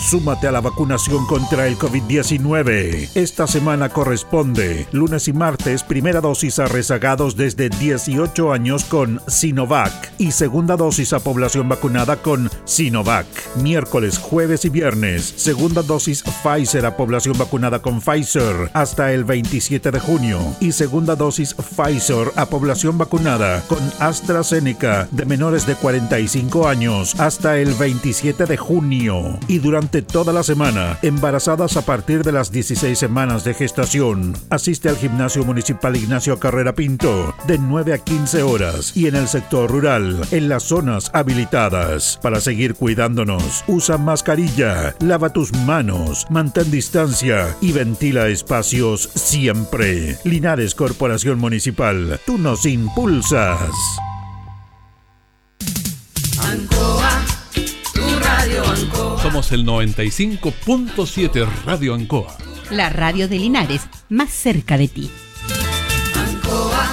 [0.00, 3.10] Súmate a la vacunación contra el COVID-19.
[3.14, 9.92] Esta semana corresponde lunes y martes primera dosis a rezagados desde 18 años con Sinovac
[10.16, 13.26] y segunda dosis a población vacunada con Sinovac.
[13.56, 19.90] Miércoles, jueves y viernes segunda dosis Pfizer a población vacunada con Pfizer hasta el 27
[19.90, 26.66] de junio y segunda dosis Pfizer a población vacunada con AstraZeneca de menores de 45
[26.66, 30.98] años hasta el 27 de junio y durante durante toda la semana.
[31.02, 34.34] Embarazadas a partir de las 16 semanas de gestación.
[34.48, 39.26] Asiste al Gimnasio Municipal Ignacio Carrera Pinto de 9 a 15 horas y en el
[39.26, 42.18] sector rural, en las zonas habilitadas.
[42.22, 50.18] Para seguir cuidándonos, usa mascarilla, lava tus manos, mantén distancia y ventila espacios siempre.
[50.24, 53.70] Linares Corporación Municipal, tú nos impulsas.
[56.42, 57.39] Ancoa,
[58.40, 59.22] radio Ancoa.
[59.22, 62.38] Somos el 95.7 Radio Ancoa.
[62.70, 65.10] La radio de Linares, más cerca de ti.
[66.14, 66.88] Ancoa.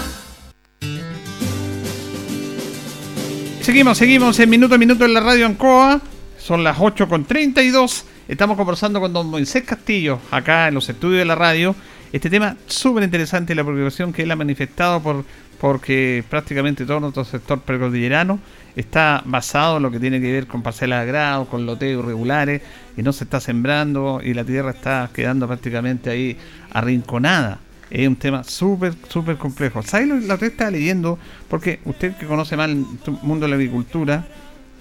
[3.62, 6.02] Seguimos, seguimos en minuto a minuto en la radio Ancoa.
[6.38, 8.04] Son las 8 con 32.
[8.28, 11.76] Estamos conversando con don Moisés Castillo, acá en los estudios de la radio.
[12.12, 15.24] Este tema súper interesante, la preocupación que él ha manifestado por
[15.60, 18.40] porque prácticamente todo nuestro sector precordillerano
[18.76, 22.62] está basado en lo que tiene que ver con parcelas de grado, con loteos irregulares,
[22.96, 26.38] y no se está sembrando y la tierra está quedando prácticamente ahí
[26.72, 27.60] arrinconada.
[27.90, 29.82] Es un tema súper, súper complejo.
[29.82, 31.18] ¿Sabes lo, que está leyendo?
[31.48, 32.86] Porque usted que conoce mal el
[33.24, 34.26] mundo de la agricultura,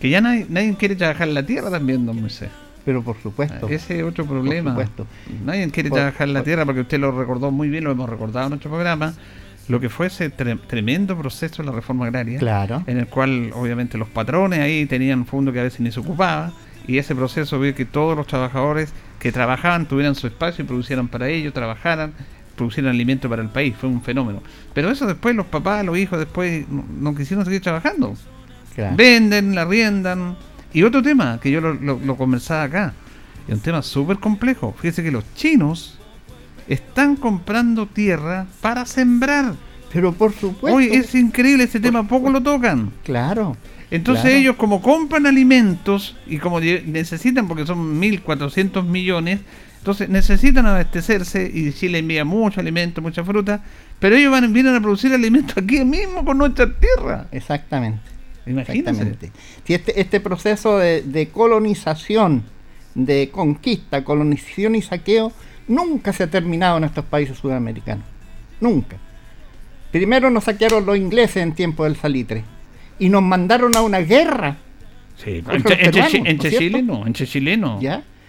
[0.00, 2.50] que ya nadie, nadie quiere trabajar en la tierra también, don Moisés.
[2.84, 3.68] Pero por supuesto.
[3.68, 4.74] Ese es otro problema.
[4.74, 5.06] Por supuesto.
[5.44, 7.92] Nadie quiere Por- trabajar en la por- tierra porque usted lo recordó muy bien, lo
[7.92, 9.14] hemos recordado en nuestro programa.
[9.68, 12.84] Lo que fue ese tre- tremendo proceso de la reforma agraria, Claro.
[12.86, 16.52] en el cual obviamente los patrones ahí tenían fondos que a veces ni se ocupaba,
[16.86, 21.08] y ese proceso vio que todos los trabajadores que trabajaban tuvieran su espacio y producieran
[21.08, 22.12] para ellos, trabajaran,
[22.54, 24.40] producieran alimento para el país, fue un fenómeno.
[24.72, 28.14] Pero eso después los papás, los hijos después no, no quisieron seguir trabajando.
[28.74, 28.94] Claro.
[28.96, 30.36] Venden, la riendan.
[30.72, 32.92] Y otro tema que yo lo, lo, lo conversaba acá,
[33.48, 34.74] es un tema súper complejo.
[34.78, 35.95] Fíjese que los chinos
[36.68, 39.54] están comprando tierra para sembrar.
[39.92, 40.76] Pero por supuesto.
[40.76, 42.92] Hoy es increíble ese tema, poco lo tocan.
[43.04, 43.56] Claro.
[43.90, 44.38] Entonces claro.
[44.38, 49.40] ellos como compran alimentos y como necesitan, porque son 1.400 millones,
[49.78, 53.62] entonces necesitan abastecerse y Chile envía mucho alimento, mucha fruta,
[54.00, 57.28] pero ellos van, vienen a producir alimentos aquí mismo con nuestra tierra.
[57.30, 58.00] Exactamente.
[58.46, 58.90] Imagínense.
[58.90, 59.32] Exactamente.
[59.64, 62.42] Si este, este proceso de, de colonización,
[62.96, 65.32] de conquista, colonización y saqueo,
[65.68, 68.04] nunca se ha terminado en estos países sudamericanos.
[68.60, 68.96] Nunca.
[69.90, 72.44] Primero nos saquearon los ingleses en tiempo del salitre
[72.98, 74.56] y nos mandaron a una guerra.
[75.16, 76.12] Sí, entre, peruanos.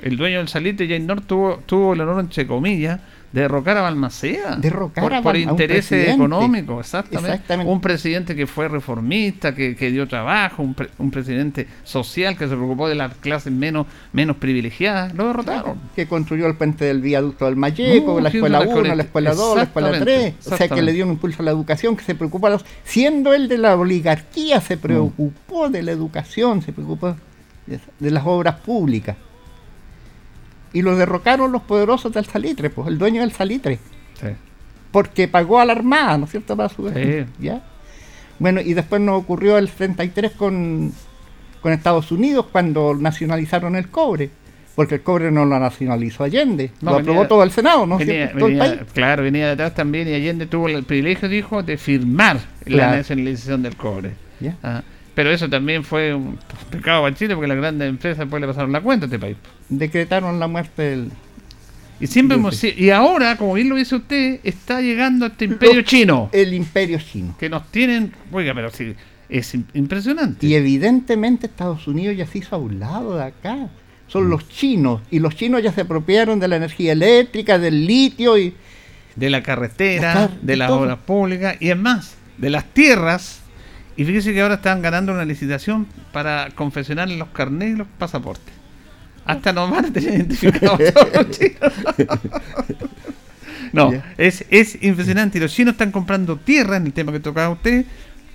[0.02, 3.00] El dueño del salitre, Jane North, tuvo, tuvo el honor, entre comillas,
[3.32, 4.56] derrocar a Balmaceda.
[4.56, 7.32] Derrocar por, a por intereses económicos, exactamente.
[7.34, 7.72] Exactamente.
[7.72, 12.48] Un presidente que fue reformista, que, que dio trabajo, un, pre- un presidente social que
[12.48, 15.14] se preocupó de las clases menos, menos privilegiadas.
[15.14, 15.78] Lo derrotaron.
[15.96, 19.04] Que construyó el puente del viaducto del Mayeco, No, la escuela la 1, conect- la
[19.04, 20.54] escuela 2, la escuela Exactamente, 3.
[20.54, 22.66] O sea, que le dio un impulso a la educación, que se preocupó a los.
[22.84, 27.16] Siendo él de la oligarquía, se preocupó de la educación, se preocupó
[27.66, 29.18] de, de las obras públicas.
[30.74, 33.80] Y lo derrocaron los poderosos del salitre, pues, el dueño del salitre.
[34.20, 34.28] Sí.
[34.92, 36.56] Porque pagó a la armada, ¿no es cierto?
[36.58, 37.26] Para su Sí.
[37.40, 37.62] ¿Ya?
[38.40, 40.92] Bueno, y después nos ocurrió el 33 con,
[41.62, 44.30] con Estados Unidos cuando nacionalizaron el cobre.
[44.76, 47.98] Porque el cobre no lo nacionalizó Allende, No, lo venía- aprobó todo el Senado, ¿no
[47.98, 48.74] venía- el país.
[48.94, 53.64] claro, venía de atrás también y Allende tuvo el privilegio, dijo, de firmar la nacionalización
[53.64, 54.12] del cobre.
[54.40, 54.56] Ya.
[54.62, 54.84] Ah,
[55.18, 56.38] pero eso también fue un
[56.70, 59.36] pecado para Chile porque las grandes empresas después le pasaron la cuenta a este país.
[59.68, 61.12] Decretaron la muerte del.
[62.00, 65.86] Y siempre hemos y ahora, como bien lo dice usted, está llegando este imperio Los-
[65.86, 67.36] chino El imperio chino.
[67.40, 68.94] que nos tienen, oiga, pero sí,
[69.28, 70.46] es im- impresionante.
[70.46, 73.70] Y evidentemente Estados Unidos ya se hizo a un lado de acá.
[74.08, 75.02] Son los chinos.
[75.10, 78.54] Y los chinos ya se apropiaron de la energía eléctrica, del litio y.
[79.16, 83.42] de la carretera, de de las obras públicas y es más, de las tierras.
[83.98, 88.54] Y fíjese que ahora están ganando una licitación para confeccionar los carnets y los pasaportes.
[89.26, 90.80] Hasta nos van a tener identificados
[91.16, 91.74] los chinos.
[93.74, 95.40] No, es, es impresionante.
[95.40, 97.86] Los chinos están comprando tierra en el tema que tocaba usted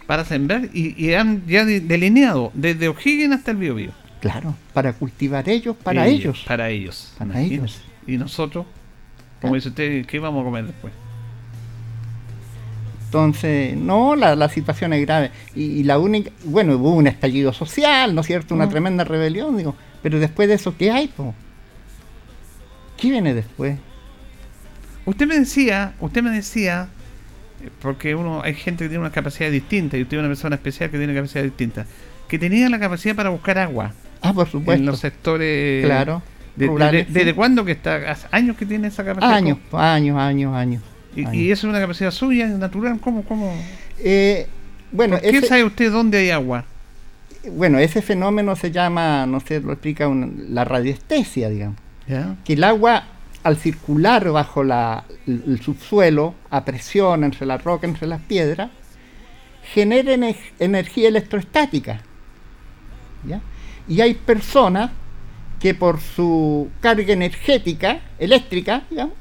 [0.07, 3.93] para sembrar y, y han ya de- delineado desde O'Higgins hasta el Biobío.
[4.21, 6.45] Claro, para cultivar ellos, para Y- ellos.
[6.47, 7.13] Para ellos.
[7.19, 7.81] Para ellos.
[8.07, 8.67] Y nosotros,
[9.41, 10.93] como dice usted, ¿qué vamos a comer después?
[13.13, 15.31] Entonces, no, la, la situación es grave.
[15.55, 18.55] Y, y la única, bueno, hubo un estallido social, ¿no es cierto?
[18.55, 18.69] Una Ah.
[18.71, 19.75] tremenda rebelión, digo.
[20.03, 21.09] Pero después de eso, ¿qué hay?
[21.09, 21.35] po?
[22.97, 23.77] ¿Qué viene después?
[25.05, 26.89] Usted me decía, usted me decía,
[27.63, 30.57] eh, porque uno hay gente que tiene una capacidad distinta y usted es una persona
[30.57, 31.85] especial que tiene capacidad distinta,
[32.29, 33.93] que tenía la capacidad para buscar agua
[34.23, 34.85] Ah, por en supuesto.
[34.87, 35.85] los sectores.
[35.85, 36.23] Claro,
[36.57, 37.37] de- de- rurales, de- ¿Desde sí.
[37.37, 37.97] cuándo que está?
[38.11, 39.35] ¿Hace años que tiene esa capacidad?
[39.35, 40.83] Años, años, años, años.
[41.15, 42.99] Y, y eso es una capacidad suya, natural.
[43.01, 43.23] ¿Cómo?
[43.25, 43.53] cómo?
[43.99, 44.47] Eh,
[44.91, 46.65] bueno, ¿Por qué ese- sabe usted dónde hay agua?
[47.51, 51.77] bueno, ese fenómeno se llama, no sé, lo explica un- la radiestesia, digamos.
[52.45, 53.05] Que el agua,
[53.43, 58.71] al circular bajo la- el, el subsuelo, a presión entre la roca, entre las piedras,
[59.75, 62.01] genera ener- energía electroestática.
[63.27, 63.41] ¿ya?
[63.89, 64.91] Y hay personas
[65.61, 69.15] que por su carga energética, eléctrica, digamos,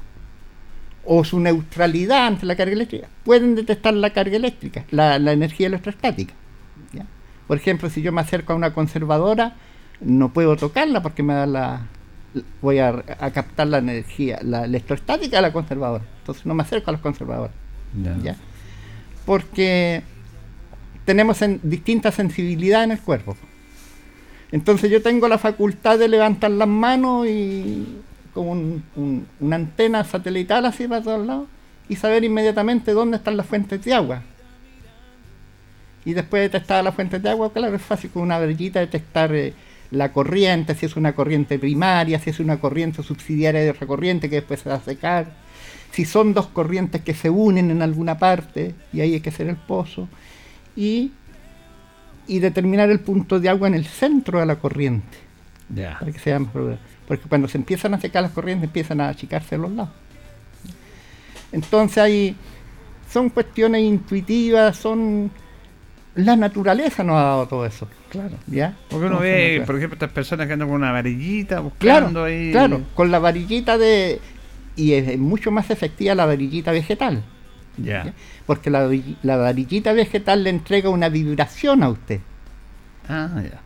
[1.04, 5.66] o su neutralidad ante la carga eléctrica, pueden detectar la carga eléctrica, la, la energía
[5.66, 6.34] electroestática.
[6.92, 7.06] ¿ya?
[7.46, 9.54] Por ejemplo, si yo me acerco a una conservadora,
[10.00, 11.86] no puedo tocarla porque me da la
[12.60, 16.04] voy a, a captar la energía, la electroestática de la conservadora.
[16.20, 17.54] Entonces no me acerco a los conservadores.
[18.22, 18.36] ¿ya?
[19.26, 20.02] Porque
[21.04, 23.36] tenemos en, distinta sensibilidad en el cuerpo.
[24.50, 28.00] Entonces yo tengo la facultad de levantar las manos y
[28.34, 31.48] como un- un- una antena satelital así para todos lados
[31.88, 34.22] y saber inmediatamente dónde están las fuentes de agua.
[36.04, 39.32] Y después de detectar las fuentes de agua, claro, es fácil con una varillita detectar
[39.34, 39.54] eh,
[39.90, 44.28] la corriente, si es una corriente primaria, si es una corriente subsidiaria de otra corriente
[44.28, 45.26] que después se va a secar,
[45.92, 49.48] si son dos corrientes que se unen en alguna parte, y ahí hay que hacer
[49.48, 50.08] el pozo,
[50.74, 51.12] y,
[52.26, 55.18] y determinar el punto de agua en el centro de la corriente.
[56.00, 56.48] Para que sea más.
[57.12, 59.90] Porque cuando se empiezan a secar las corrientes empiezan a achicarse los lados.
[61.52, 62.34] Entonces hay,
[63.10, 65.30] son cuestiones intuitivas, son...
[66.14, 67.86] La naturaleza nos ha dado todo eso.
[68.10, 68.36] Claro.
[68.46, 68.76] ¿Ya?
[68.88, 71.80] Porque uno No, ve, por ejemplo, estas personas que andan con una varillita buscando
[72.20, 72.50] Claro, ahí.
[72.50, 74.20] claro, con la varillita de...
[74.76, 77.22] Y es mucho más efectiva la varillita vegetal.
[77.76, 78.12] Ya.
[78.46, 78.90] Porque la,
[79.22, 82.20] la varillita vegetal le entrega una vibración a usted.
[83.08, 83.60] Ah, ya.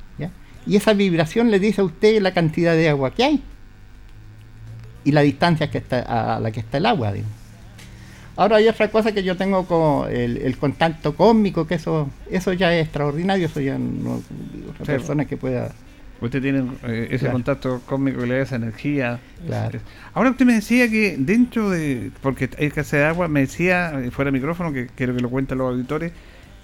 [0.66, 3.42] Y esa vibración le dice a usted la cantidad de agua que hay.
[5.04, 7.12] Y la distancia que está, a la que está el agua.
[7.12, 7.32] digamos.
[8.36, 12.52] Ahora hay otra cosa que yo tengo con el, el contacto cósmico, que eso eso
[12.52, 14.16] ya es extraordinario, eso ya no
[14.70, 15.72] otra Sí, persona que pueda...
[16.20, 17.32] Usted tiene eh, ese Claro.
[17.34, 19.20] contacto cósmico que le da esa energía.
[19.46, 19.78] Claro.
[20.14, 22.10] Ahora usted me decía que dentro de.
[22.22, 25.28] Porque hay que hacer agua, me decía eh, fuera de micrófono, que quiero que lo
[25.28, 26.12] cuenten los auditores,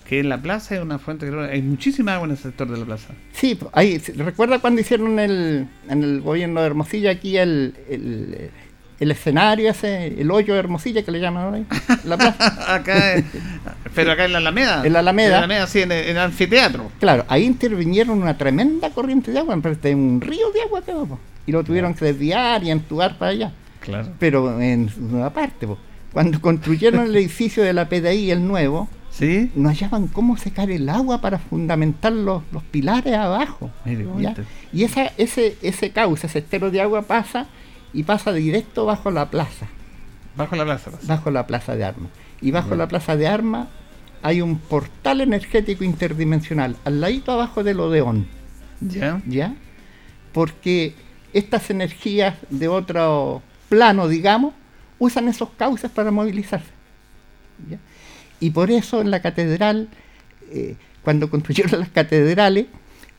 [0.08, 2.78] que en la plaza hay una fuente que hay muchísima agua en el sector de
[2.78, 3.14] la plaza.
[3.32, 8.50] Sí, ahí, ¿recuerda cuando hicieron el, en el gobierno de Hermosilla aquí el, el,
[9.00, 11.66] el escenario ese, el hoyo de Hermosilla que le llaman ahora ahí?
[12.04, 12.74] La plaza.
[12.74, 13.24] acá, en-
[13.94, 14.84] pero acá en la Alameda.
[14.84, 15.26] En la Alameda.
[15.26, 16.90] En la Alameda, sí, en el, en el anfiteatro.
[17.00, 21.52] Claro, ahí intervinieron una tremenda corriente de agua, de un río de agua po, y
[21.52, 23.52] lo tuvieron que desviar y entubar para allá.
[23.80, 24.08] Claro.
[24.18, 25.78] Pero en su nueva parte, po.
[26.12, 29.50] cuando construyeron el edificio de la PDI, el nuevo, ¿Sí?
[29.54, 33.70] no hallaban cómo secar el agua para fundamentar los, los pilares abajo.
[34.18, 34.34] ¿ya?
[34.72, 37.46] Y esa, ese, ese cauce, ese estero de agua pasa
[37.92, 39.66] y pasa directo bajo la plaza,
[40.34, 40.90] Bajo la plaza.
[40.92, 41.06] pasa.
[41.06, 42.10] bajo la plaza de armas.
[42.40, 43.68] Y bajo la plaza de armas
[44.22, 48.26] hay un portal energético interdimensional, al ladito abajo del Odeón.
[48.80, 49.20] ¿Ya?
[49.26, 49.54] ¿Ya?
[50.32, 50.94] Porque
[51.34, 54.54] estas energías de otro plano, digamos,
[54.98, 56.70] usan esos cauces para movilizarse.
[57.70, 57.76] ¿ya?
[58.42, 59.88] Y por eso en la catedral,
[60.50, 62.66] eh, cuando construyeron las catedrales,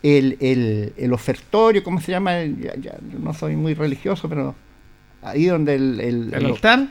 [0.04, 2.40] el, el- el ofertorio, ¿cómo se llama?
[2.40, 4.54] El- ya- ya, no soy muy religioso, pero
[5.22, 6.00] ahí donde el...
[6.02, 6.88] ¿El, ¿El altar?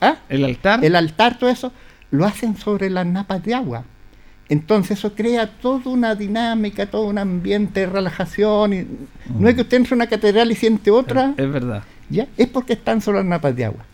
[0.00, 0.16] ¿Ah?
[0.28, 0.84] ¿El altar?
[0.84, 1.72] El altar, todo eso,
[2.10, 3.84] lo hacen sobre las napas de agua.
[4.48, 8.72] Entonces eso crea toda una dinámica, todo un ambiente de relajación.
[8.72, 8.86] Y
[9.38, 11.82] No es que usted entre a una catedral y siente otra, Es verdad.
[12.10, 12.26] ¿ya?
[12.36, 13.84] es porque están sobre las napas de agua.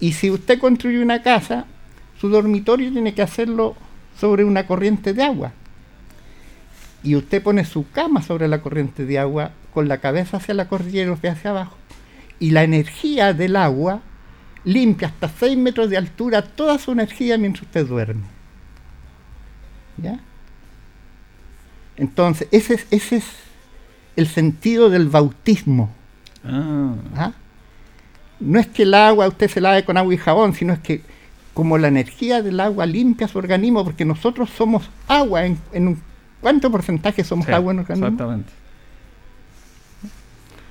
[0.00, 1.64] Y si usted construye una casa,
[2.20, 3.76] su dormitorio tiene que hacerlo
[4.18, 5.52] sobre una corriente de agua.
[7.02, 10.68] Y usted pone su cama sobre la corriente de agua con la cabeza hacia la
[10.68, 11.76] pies hacia abajo.
[12.38, 14.00] Y la energía del agua
[14.64, 18.24] limpia hasta 6 metros de altura toda su energía mientras usted duerme.
[19.98, 20.18] ¿Ya?
[21.96, 23.24] Entonces, ese es, ese es
[24.16, 25.90] el sentido del bautismo.
[26.44, 26.94] Ah.
[27.16, 27.32] ¿ah?
[28.40, 31.02] No es que el agua usted se lave con agua y jabón, sino es que
[31.56, 36.02] como la energía del agua limpia su organismo, porque nosotros somos agua, en, en un,
[36.42, 38.06] ¿cuánto porcentaje somos Sí, agua en el organismo?
[38.08, 38.52] Exactamente.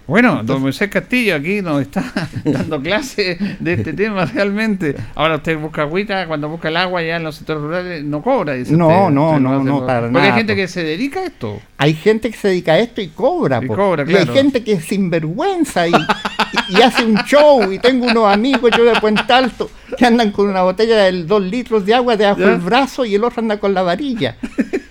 [0.08, 2.04] Bueno, don Moisés Castillo aquí nos está
[2.46, 4.96] dando clase de este tema realmente.
[5.16, 8.54] Ahora usted busca agüita, cuando busca el agua ya en los sectores rurales no cobra.
[8.54, 9.14] dice No, usted.
[9.16, 11.60] no, Usted no, no, por- para Porque hay nada, gente que se dedica a esto.
[11.80, 14.34] Hay gente que se dedica a esto y cobra, Y cobra, Y hay claro.
[14.34, 15.92] gente que es sinvergüenza y,
[16.70, 17.72] y, hace un show.
[17.72, 21.42] Y tengo unos amigos, yo de Puente Alto, que andan con una botella de 2
[21.44, 24.38] litros de agua debajo del brazo y el otro anda con la varilla.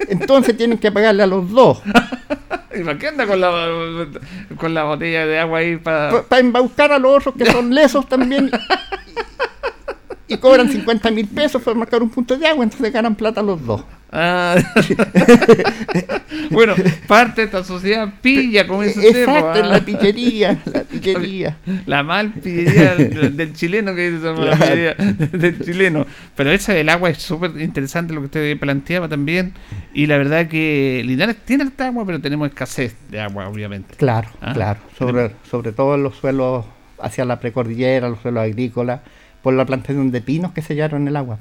[0.09, 1.83] Entonces tienen que pagarle a los dos.
[2.75, 4.07] ¿Y para qué anda con la,
[4.57, 6.23] con la botella de agua ahí para...?
[6.23, 8.51] Para embaucar a los otros que son lesos también.
[10.35, 13.65] Que cobran 50 mil pesos por marcar un punto de agua, entonces ganan plata los
[13.65, 13.85] dos.
[14.17, 14.57] Ah.
[16.51, 16.75] bueno,
[17.09, 19.23] parte de esta sociedad pilla, como dice usted.
[19.23, 19.69] Exacto, pues, en ah.
[19.69, 21.57] la pillería, la pillería.
[21.87, 26.07] La mal pillería del, chileno que dice la pillería del chileno.
[26.37, 29.53] Pero esa del agua es súper interesante lo que usted planteaba también.
[29.93, 33.97] Y la verdad que Linares tiene harta agua, pero tenemos escasez de agua, obviamente.
[33.97, 34.53] Claro, Ah.
[34.53, 34.81] claro.
[34.97, 36.65] Sobre, sobre todo en los suelos
[37.01, 39.01] hacia la precordillera, los suelos agrícolas,
[39.45, 41.39] por la plantación de pinos que sellaron el agua.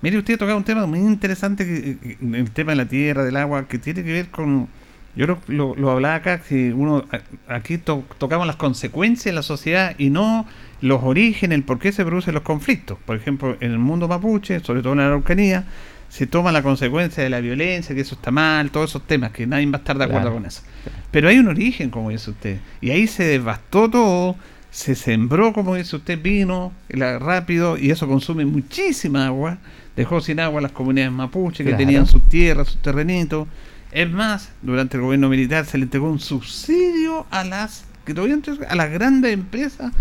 [0.00, 3.24] Mire, usted ha tocado un tema muy interesante, que, que- el tema de la tierra,
[3.24, 4.68] del agua, que tiene que ver con...
[5.16, 7.04] Yo lo, lo, lo hablaba acá, que uno
[7.48, 10.46] aquí to- tocamos las consecuencias de la sociedad y no
[10.80, 12.98] los orígenes, el por qué se producen los conflictos.
[13.04, 15.64] Por ejemplo, en el mundo mapuche, sobre todo en la Araucanía,
[16.08, 19.44] se toma la consecuencia de la violencia, que eso está mal, todos esos temas, que
[19.48, 20.36] nadie va a estar de acuerdo Claro.
[20.36, 20.62] con eso.
[21.10, 24.36] Pero hay un origen, como dice usted, y ahí se devastó todo,
[24.78, 29.58] se sembró, como dice usted, vino la- rápido, y eso consume muchísima agua,
[29.96, 31.78] dejó sin agua las comunidades mapuche que Claro.
[31.84, 33.48] tenían sus tierras, sus terrenitos.
[33.90, 38.38] Es más, durante el gobierno militar se le entregó un subsidio a las que todavía
[38.68, 39.92] a las grandes empresas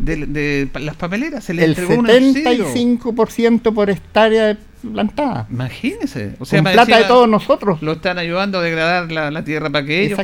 [0.00, 2.66] de, las papeleras, se le El entregó un subsidio.
[2.74, 5.46] 75% por hectárea plantada.
[5.48, 7.80] Imagínese, o sea, Con plata de todos nosotros.
[7.82, 10.18] Lo están ayudando a degradar la, la tierra para que ellos,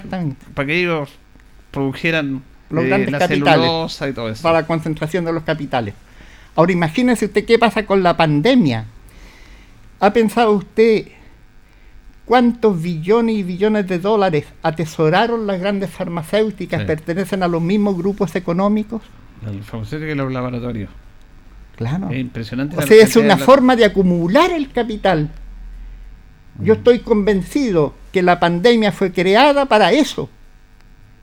[0.55, 1.11] para que ellos
[1.71, 3.64] produjeran Los eh, grandes la capitales.
[3.66, 4.43] celulosa y todo eso.
[4.43, 5.95] Para la concentración de los capitales.
[6.57, 8.87] Ahora imagínese usted qué pasa con la pandemia.
[10.01, 11.07] ¿Ha pensado usted
[12.25, 16.81] cuántos billones y billones de dólares atesoraron las grandes farmacéuticas?
[16.83, 16.87] Sí.
[16.87, 19.03] ¿Pertenecen a los mismos grupos económicos?
[19.47, 20.91] El farmacéutico y los laboratorios.
[21.77, 22.11] Claro.
[22.11, 22.77] Es impresionante.
[22.77, 25.31] O sea, es una de- forma de acumular el capital.
[26.62, 30.29] Yo estoy convencido que la pandemia fue creada para eso.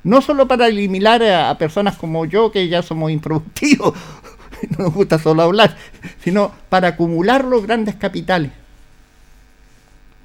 [0.07, 3.93] No solo para eliminar a, a personas como yo, que ya somos improductivos,
[4.77, 5.75] no nos gusta solo hablar,
[6.23, 8.51] sino para acumular los grandes capitales.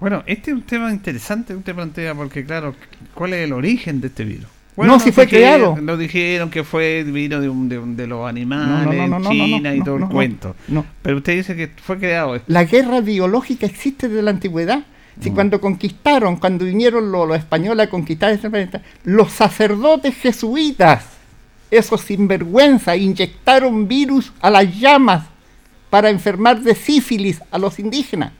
[0.00, 2.74] Bueno, este es un tema interesante que usted plantea, porque claro,
[3.14, 4.46] ¿cuál es el origen de este virus?
[4.76, 5.76] No, si fue dijeron- creado.
[5.82, 9.82] Nos dijeron que fue vino de, un- de, un- de los animales, No, China y
[9.84, 10.56] todo no, el cuento.
[11.02, 12.46] Pero usted dice que fue creado esto.
[12.50, 14.82] La guerra biológica existe desde la antigüedad.
[15.20, 21.04] Si cuando conquistaron, cuando vinieron lo- los, españoles a conquistar este planeta, los sacerdotes jesuitas,
[21.70, 25.26] esos sinvergüenza, inyectaron virus a las llamas
[25.90, 28.32] para enfermar de sífilis a los indígenas.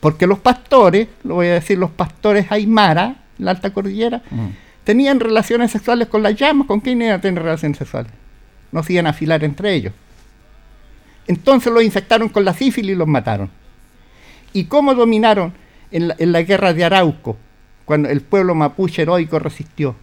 [0.00, 4.20] Porque los pastores, lo voy a decir, los pastores aymara, en la alta cordillera,
[4.84, 6.66] tenían relaciones sexuales con las llamas.
[6.66, 8.12] ¿Con quién iban a tener relaciones sexuales?
[8.72, 9.92] No se iban a afilar entre ellos.
[11.26, 13.48] Entonces los infectaron con la sífilis y los mataron.
[14.52, 15.52] ¿Y cómo dominaron
[15.90, 17.36] en la, en la guerra de Arauco,
[17.84, 19.96] cuando el pueblo mapuche heroico resistió?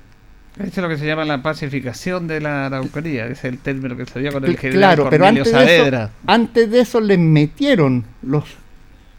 [0.57, 3.95] Eso es lo que se llama la pacificación de la Araucanía, ese es el término
[3.95, 7.17] que se dio con el general claro, pero antes de, eso, antes de eso les
[7.17, 8.43] metieron los,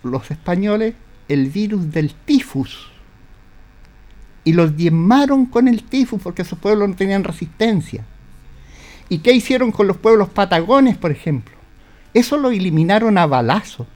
[0.02, 0.94] los españoles
[1.30, 2.90] el virus del tifus.
[4.42, 8.04] Y los diezmaron con el tifus porque esos pueblos no tenían resistencia.
[9.08, 11.54] ¿Y qué hicieron con los pueblos patagones, por ejemplo?
[12.14, 13.86] Eso lo eliminaron a balazo.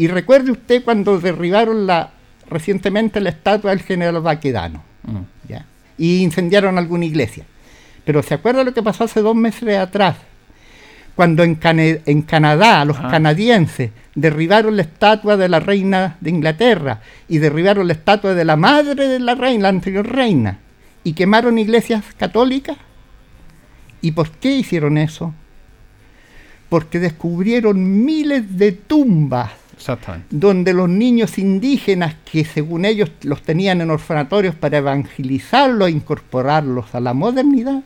[0.00, 2.12] Y recuerde usted cuando derribaron la,
[2.48, 4.82] recientemente la estatua del general Baquedano.
[5.46, 5.66] ¿ya?
[5.98, 7.44] Y incendiaron alguna iglesia.
[8.06, 10.16] Pero ¿se acuerda lo que pasó hace dos meses atrás?
[11.14, 17.86] Cuando en Canadá los canadienses derribaron la estatua de la reina de Inglaterra y derribaron
[17.86, 20.60] la estatua de la madre de la reina, la anterior reina,
[21.04, 22.78] y quemaron iglesias católicas.
[24.00, 25.34] ¿Y por qué hicieron eso?
[26.70, 30.26] Porque descubrieron miles de tumbas Exactamente.
[30.30, 36.94] donde los niños indígenas que según ellos los tenían en orfanatorios para evangelizarlos e incorporarlos
[36.94, 37.82] a la modernidad,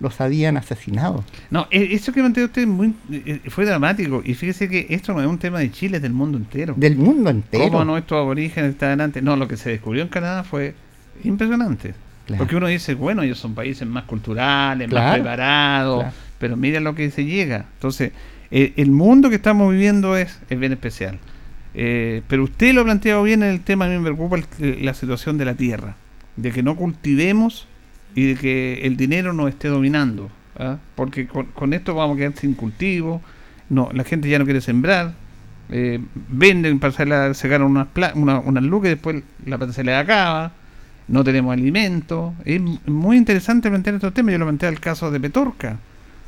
[0.00, 1.24] los habían asesinado.
[1.50, 4.22] No, e- eso que planteó usted muy, eh, fue dramático.
[4.24, 6.74] Y fíjese que esto no es un tema de Chile, es del mundo entero.
[6.76, 7.64] Del mundo entero.
[7.64, 9.22] Cómo nuestros aborígenes estaban antes.
[9.22, 10.74] No, lo que se descubrió en Canadá fue
[11.22, 11.94] impresionante.
[12.26, 12.38] Claro.
[12.38, 16.16] Porque uno dice, bueno, ellos son países más culturales, más preparados, claro.
[16.38, 17.66] pero mira lo que se llega.
[17.74, 18.12] Entonces,
[18.50, 21.18] eh, el mundo que estamos viviendo es, es bien especial.
[21.74, 24.84] Eh, pero usted lo ha planteado bien en el tema, a mí me preocupa el-
[24.84, 25.96] la situación de la tierra,
[26.36, 27.66] de que no cultivemos
[28.14, 30.30] y de que el dinero nos esté dominando.
[30.58, 30.76] ¿ah?
[30.94, 33.20] Porque con, con esto vamos a quedar sin cultivo,
[33.70, 35.14] no, la gente ya no quiere sembrar,
[35.70, 40.52] eh, venden para hacerla, sacar unas, una- unas lucas y después la se le acaba,
[41.08, 42.34] no tenemos alimento.
[42.44, 44.32] Es muy interesante plantear estos temas.
[44.32, 45.78] Yo lo planteé al caso de Petorca.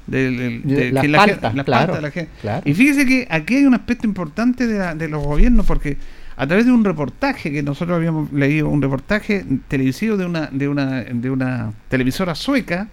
[0.07, 2.62] De las que la paltas, las claro, paltas, la claro.
[2.64, 5.96] Y fíjese que aquí hay un aspecto importante de, la- de los gobiernos porque
[6.36, 10.68] a través de un reportaje que nosotros habíamos leído, un reportaje televisivo de una, de
[10.68, 12.88] una, de una televisora sueca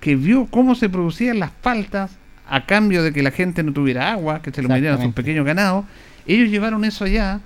[0.00, 2.10] que vio cómo se producían las paltas
[2.48, 5.14] a cambio de que la gente no tuviera agua, que se lo metieran a sus
[5.14, 5.84] pequeños ganados,
[6.26, 7.40] ellos llevaron eso allá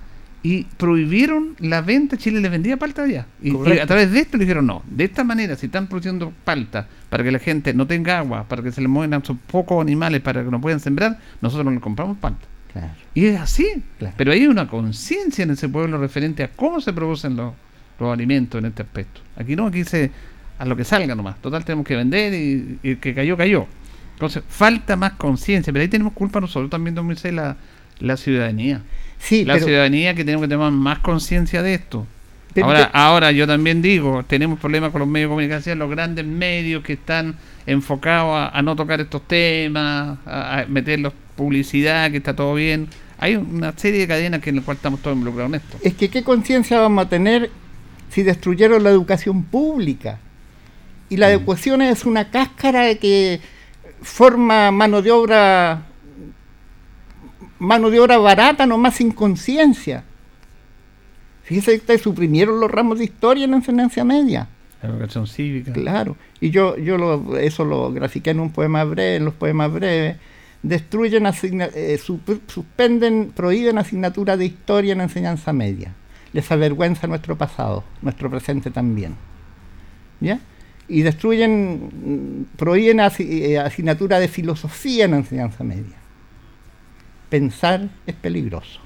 [0.47, 3.25] y prohibieron la venta, Chile les vendía palta allá.
[3.41, 6.31] Y, y a través de esto le dijeron, no, de esta manera, si están produciendo
[6.45, 9.81] palta para que la gente no tenga agua, para que se les muevan sus pocos
[9.81, 12.47] animales, para que no puedan sembrar, nosotros no le compramos palta.
[13.13, 13.83] Y es así.
[14.15, 17.53] Pero hay una conciencia en ese pueblo referente a cómo se producen los,
[17.99, 19.19] los alimentos en este aspecto.
[19.35, 20.11] Aquí no, aquí se
[20.59, 21.41] a lo que salga nomás.
[21.41, 23.67] Total, tenemos que vender y, que cayó, cayó.
[24.13, 25.73] Entonces, falta más conciencia.
[25.73, 27.57] Pero ahí tenemos culpa nosotros también, 2006, la,
[27.99, 28.81] la ciudadanía.
[29.19, 32.05] Sí, la pero- ciudadanía que tenemos que tener más conciencia de esto.
[32.53, 36.25] Pero ahora, ahora yo también digo, tenemos problemas con los medios de comunicación, los grandes
[36.25, 37.35] medios que están
[37.67, 42.87] enfocados a, a no tocar estos temas, a, a meterlos publicidad, que está todo bien.
[43.19, 45.77] Hay una serie de cadenas que en las cuales estamos todos involucrados en esto.
[45.83, 47.51] Es que qué conciencia vamos a tener
[48.09, 50.17] si destruyeron la educación pública.
[51.09, 51.19] Y Mm.
[51.19, 53.39] la educación es una cáscara que
[54.01, 55.83] forma mano de obra
[57.59, 60.03] mano de obra barata nomás sin conciencia.
[61.43, 64.49] Fíjese que suprimieron los ramos de historia en la enseñanza media.
[64.81, 65.71] La educación cívica.
[65.71, 66.17] Claro.
[66.39, 70.17] Y yo, yo lo, eso lo grafiqué en un poema breve, en los poemas breves.
[70.61, 71.99] Destruyen, eh,
[72.47, 75.93] suspenden, prohíben asignatura de historia en la enseñanza media.
[76.33, 79.15] Les avergüenza nuestro pasado, nuestro presente también.
[80.19, 80.39] ¿Ya?
[80.89, 85.95] Y destruyen, mm, prohíben eh, asignatura de filosofía en la enseñanza media.
[87.29, 88.79] Pensar es peligroso.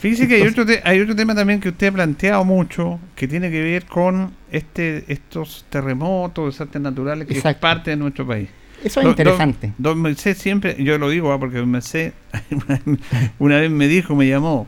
[0.00, 3.28] Fíjese que hay otro, te- hay otro tema también que usted ha planteado mucho, que
[3.28, 7.60] tiene que ver con este estos terremotos, desastres naturales que es Exacto.
[7.60, 8.48] parte de nuestro país.
[8.82, 9.66] Eso es Don- interesante.
[9.76, 12.12] Don, don Merced siempre, yo lo digo ah, porque don Merced
[13.38, 14.66] una, vez me dijo, me llamó,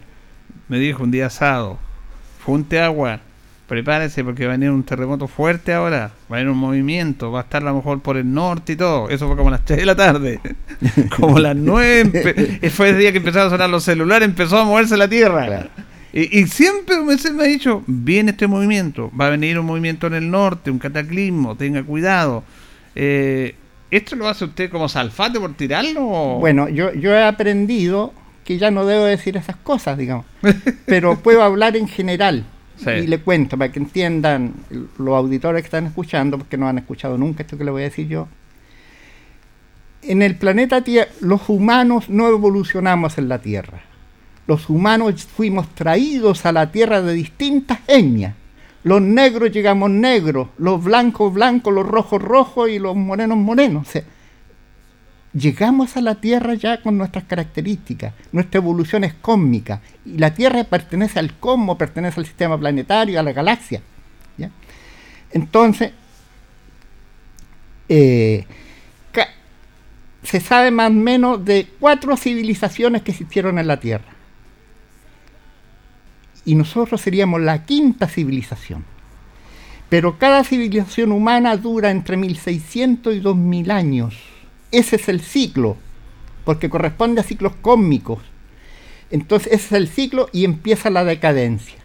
[0.69, 1.79] me dijo un día asado,
[2.45, 3.21] junte agua,
[3.73, 7.41] prepárese porque va a venir un terremoto fuerte ahora, va a venir un movimiento, va
[7.41, 9.09] a estar a lo mejor por el norte y todo.
[9.09, 10.41] Eso fue como a las 3 de la tarde,
[11.17, 14.59] como a las 9, empe- fue el día que empezaron a sonar los celulares, empezó
[14.59, 15.69] a moverse la tierra.
[16.13, 20.07] Y, y siempre Merced me ha dicho, viene este movimiento, va a venir un movimiento
[20.07, 22.45] en el norte, un cataclismo, tenga cuidado.
[22.95, 23.55] Eh,
[23.91, 26.01] ¿Esto lo hace usted como salfate por tirarlo?
[26.07, 28.13] o- Bueno, yo, yo he aprendido
[28.45, 30.27] que ya no debo decir esas cosas, digamos.
[30.85, 32.45] Pero puedo hablar en general.
[32.87, 34.55] Y le cuento para que entiendan
[34.99, 37.85] los auditores que están escuchando, porque no han escuchado nunca esto que le voy a
[37.87, 38.29] decir yo.
[40.03, 43.83] En el planeta Tierra, los humanos no evolucionamos en la Tierra.
[44.49, 48.35] Los humanos fuimos traídos a la Tierra de distintas etnias.
[48.85, 53.87] Los negros llegamos negros, los blancos blancos, los rojos rojos y los morenos morenos.
[55.33, 60.65] Llegamos a la Tierra ya con nuestras características, nuestra evolución es cósmica, y la Tierra
[60.65, 63.83] pertenece al cosmos, pertenece al sistema planetario, a la galaxia.
[65.35, 65.93] Entonces,
[67.89, 68.45] eh,
[70.23, 74.13] se sabe más o menos de cuatro civilizaciones que existieron en la Tierra.
[76.45, 78.85] Y nosotros seríamos la quinta civilización.
[79.89, 84.32] Pero cada civilización humana dura entre 1600 y 2000 años.
[84.73, 85.77] Ese es el ciclo,
[86.45, 88.19] porque corresponde a ciclos cósmicos.
[89.11, 91.77] Entonces ese es el ciclo y empieza la decadencia.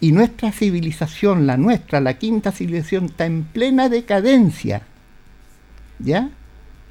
[0.00, 4.82] Y nuestra civilización, la nuestra, la quinta civilización, está en plena decadencia.
[5.98, 6.30] ¿Ya?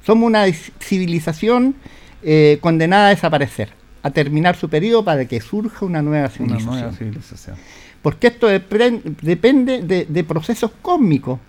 [0.04, 0.44] Somos una
[0.78, 1.74] civilización
[2.22, 3.70] eh, condenada a desaparecer,
[4.02, 6.74] a terminar su periodo para que surja una nueva Una civilización.
[6.74, 7.56] nueva civilización.
[8.02, 11.40] Porque esto depende de, de procesos cósmicos.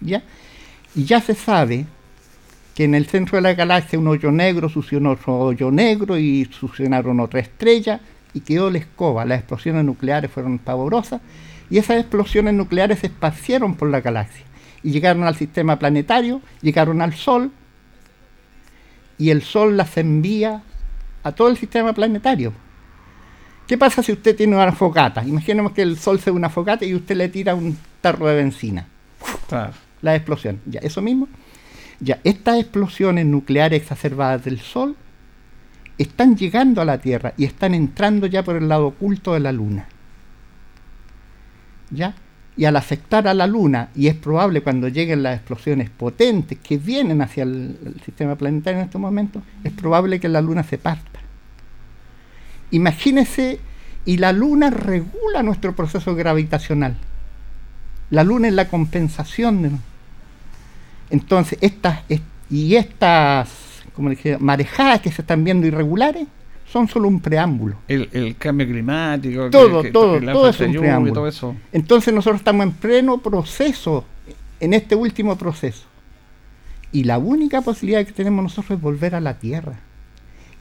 [0.00, 0.22] ¿ya?
[0.94, 1.86] Y ya se sabe
[2.78, 6.44] que en el centro de la galaxia un hoyo negro succionó otro hoyo negro y
[6.44, 7.98] succionaron otra estrella
[8.32, 9.24] y quedó la escoba.
[9.24, 11.20] Las explosiones nucleares fueron pavorosas
[11.70, 14.44] y esas explosiones nucleares se esparcieron por la galaxia
[14.84, 17.50] y llegaron al sistema planetario, llegaron al Sol
[19.18, 20.62] y el Sol las envía
[21.24, 22.52] a todo el sistema planetario.
[23.66, 25.24] ¿Qué pasa si usted tiene una fogata?
[25.24, 28.86] Imaginemos que el Sol sea una fogata y usted le tira un tarro de benzina.
[29.48, 29.72] Claro.
[30.00, 30.60] La explosión.
[30.64, 31.26] Ya, eso mismo.
[32.00, 34.96] Ya, estas explosiones nucleares exacerbadas del Sol
[35.98, 39.52] están llegando a la Tierra y están entrando ya por el lado oculto de la
[39.52, 39.88] Luna.
[41.90, 42.14] ¿Ya?
[42.56, 46.76] Y al afectar a la Luna, y es probable cuando lleguen las explosiones potentes que
[46.76, 51.20] vienen hacia el, sistema planetario en estos momentos, es probable que la Luna se parta.
[52.70, 53.60] Imagínese,
[54.04, 56.96] y la Luna regula nuestro proceso gravitacional.
[58.10, 59.70] La Luna es la compensación de...
[61.10, 63.48] Entonces, estas, est- y estas,
[63.94, 66.26] como dije, marejadas que se están viendo irregulares,
[66.70, 67.76] son solo un preámbulo.
[67.88, 71.14] El, el cambio climático, Todo, que- todo, la todo es un preámbulo.
[71.14, 71.56] todo eso.
[71.72, 74.04] Entonces nosotros estamos en pleno proceso,
[74.60, 75.84] en este último proceso.
[76.92, 79.74] Y la única posibilidad que tenemos nosotros es volver a la tierra.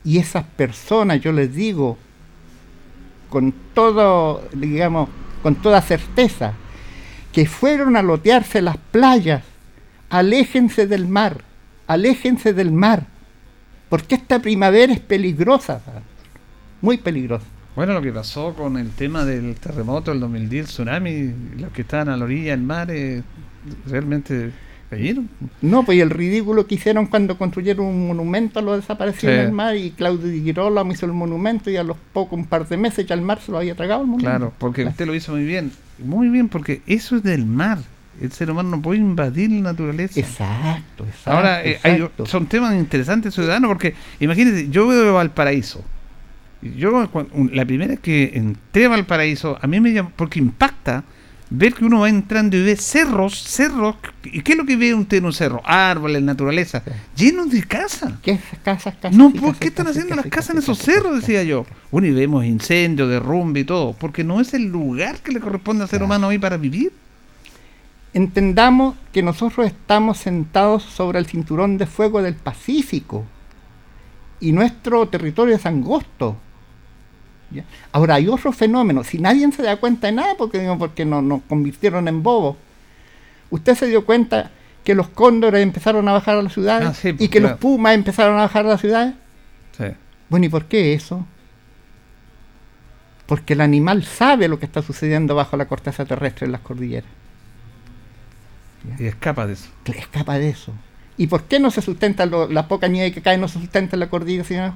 [0.06, 1.98] Y esas personas, yo les digo,
[3.30, 5.10] con todo, digamos,
[5.44, 6.54] con toda certeza,
[7.34, 9.44] que fueron a lotearse las playas,
[10.10, 11.44] aléjense del mar,
[11.88, 13.06] aléjense del mar,
[13.90, 15.82] porque esta primavera es peligrosa,
[16.82, 17.46] muy peligrosa.
[17.76, 21.84] Bueno, lo que pasó con el tema del terremoto del 2010, el tsunami, los que
[21.84, 23.22] estaban a la orilla del mar, eh,
[23.86, 24.52] realmente
[24.90, 25.30] cayeron.
[25.62, 29.40] No, pues y el ridículo que hicieron cuando construyeron un monumento a los desaparecidos Sí.
[29.42, 32.46] en el mar y Claudio Di Girolamo hizo el monumento y a los pocos, un
[32.46, 34.30] par de meses ya el mar se lo había tragado el monumento.
[34.38, 35.72] Claro, porque usted lo hizo muy bien.
[36.00, 37.80] Muy bien, porque eso es del mar.
[38.22, 40.20] El ser humano no puede invadir la naturaleza.
[40.20, 41.32] Exacto, exacto.
[41.32, 45.84] Ahora, eh, hay- son temas interesantes ciudadanos porque, imagínese, yo veo Valparaíso.
[46.62, 47.08] Yo,
[47.52, 51.04] la primera vez que entré a Valparaíso, a mí me llamó, porque impacta
[51.50, 53.96] ver que uno va entrando y ve cerros, cerros.
[54.24, 55.62] ¿Y qué es lo que ve usted en un cerro?
[55.64, 56.82] Árboles, naturaleza,
[57.16, 58.14] llenos de casas.
[58.24, 59.16] ¿Qué casas, casas?
[59.16, 61.22] No, ¿por casas, qué están haciendo las casas, en esos cerros?
[61.22, 61.66] Decía yo.
[61.92, 65.84] Bueno, y vemos incendios, derrumbe y todo, porque no es el lugar que le corresponde
[65.84, 66.92] al ser humano hoy para vivir.
[68.14, 73.26] Entendamos que nosotros estamos sentados sobre el cinturón de fuego del Pacífico
[74.40, 76.36] y nuestro territorio es angosto.
[77.52, 77.64] ¿ya?
[77.92, 81.42] Ahora hay otro fenómeno, si nadie se da cuenta de nada porque, porque no- nos
[81.44, 82.56] convirtieron en bobos,
[83.50, 84.52] usted se dio cuenta
[84.84, 87.54] que los cóndores empezaron a bajar a las ciudades Ah, sí, y pues, que los
[87.54, 89.14] pumas empezaron a bajar a las ciudades.
[89.78, 89.86] Sí.
[90.30, 91.26] Bueno, ¿y por qué eso?
[93.26, 97.10] Porque el animal sabe lo que está sucediendo bajo la corteza terrestre en las cordilleras.
[99.00, 99.70] Y escapa de eso.
[99.86, 100.74] escapa de eso.
[101.18, 103.96] ¿Y por qué no se sustenta lo- la poca nieve que cae no se sustenta
[103.96, 104.74] en la cordillera, señor?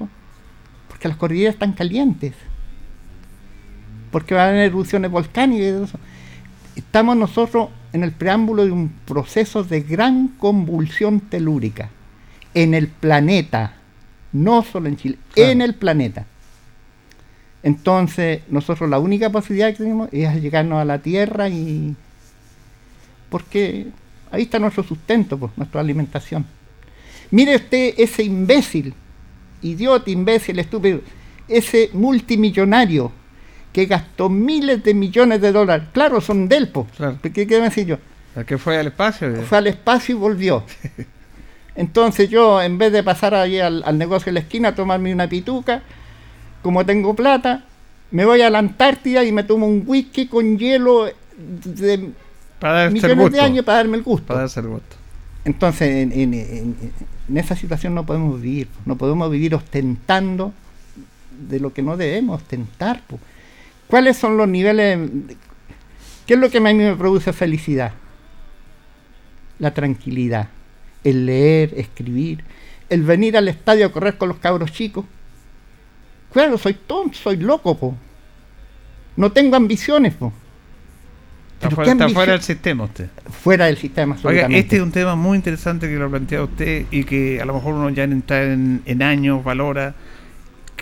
[0.89, 2.33] Porque las cordilleras están calientes.
[4.11, 5.99] Porque van a haber erupciones volcánicas y todo eso.
[6.75, 11.89] Estamos nosotros en el preámbulo de un proceso de gran convulsión telúrica
[12.53, 13.73] en el planeta,
[14.33, 16.25] no solo en Chile, en el planeta.
[17.63, 21.95] Entonces, nosotros la única posibilidad que tenemos es llegarnos a la Tierra y
[23.31, 23.87] porque
[24.29, 26.45] ahí está nuestro sustento, pues, nuestra alimentación.
[27.31, 28.93] Mire usted ese imbécil,
[29.61, 30.99] idiota, imbécil, estúpido,
[31.47, 33.11] ese multimillonario
[33.71, 35.87] que gastó miles de millones de dólares.
[35.93, 36.87] Claro, son del po.
[37.21, 37.97] ¿Qué quiero decir yo?
[38.35, 39.33] El que fue al espacio.
[39.43, 40.65] Fue al espacio y volvió.
[41.75, 45.13] Entonces yo, en vez de pasar allí al, al negocio de la esquina a tomarme
[45.13, 45.83] una pituca,
[46.61, 47.63] como tengo plata,
[48.11, 52.11] me voy a la Antártida y me tomo un whisky con hielo de
[52.61, 53.31] Para millones gusto.
[53.35, 54.27] de años para darme el gusto.
[54.27, 54.95] Para darse el gusto.
[55.43, 56.75] Entonces, en, en- en-
[57.27, 58.67] en esa situación no podemos vivir.
[58.85, 60.53] No podemos vivir ostentando
[61.49, 63.01] de lo que no debemos ostentar.
[63.07, 63.19] po.
[63.87, 64.99] ¿Cuáles son los niveles?
[66.25, 67.91] ¿Qué es lo que a mí me produce felicidad?
[69.59, 70.47] La tranquilidad.
[71.03, 72.43] El leer, escribir.
[72.89, 75.05] El venir al estadio a correr con los cabros chicos.
[76.33, 77.95] Claro, soy tonto, soy loco, po.
[79.17, 80.31] No tengo ambiciones, po.
[81.63, 83.07] Está, fuera, ¿qué está ambición- fuera del sistema usted.
[83.43, 87.03] Fuera del sistema, Oiga, este es un tema muy interesante que lo plantea usted y
[87.03, 89.93] que a lo mejor uno ya en entrar en, en años valora.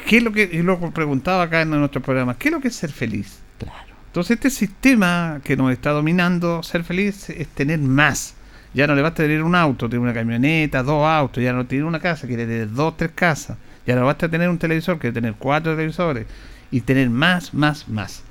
[0.08, 2.70] ¿Qué es lo que, y lo preguntaba acá en nuestro programa, ¿qué es lo que
[2.70, 3.40] es ser feliz?
[3.58, 3.94] Claro.
[4.08, 8.36] Entonces este sistema que nos está dominando, ser feliz es tener más.
[8.74, 11.84] Ya no le basta tener un auto, tener una camioneta, dos autos, ya no tiene
[11.86, 13.58] una casa, quiere tener dos, tres casas.
[13.86, 16.26] Ya no basta tener un televisor, quiere tener cuatro televisores.
[16.72, 18.24] Y tener más, más, más.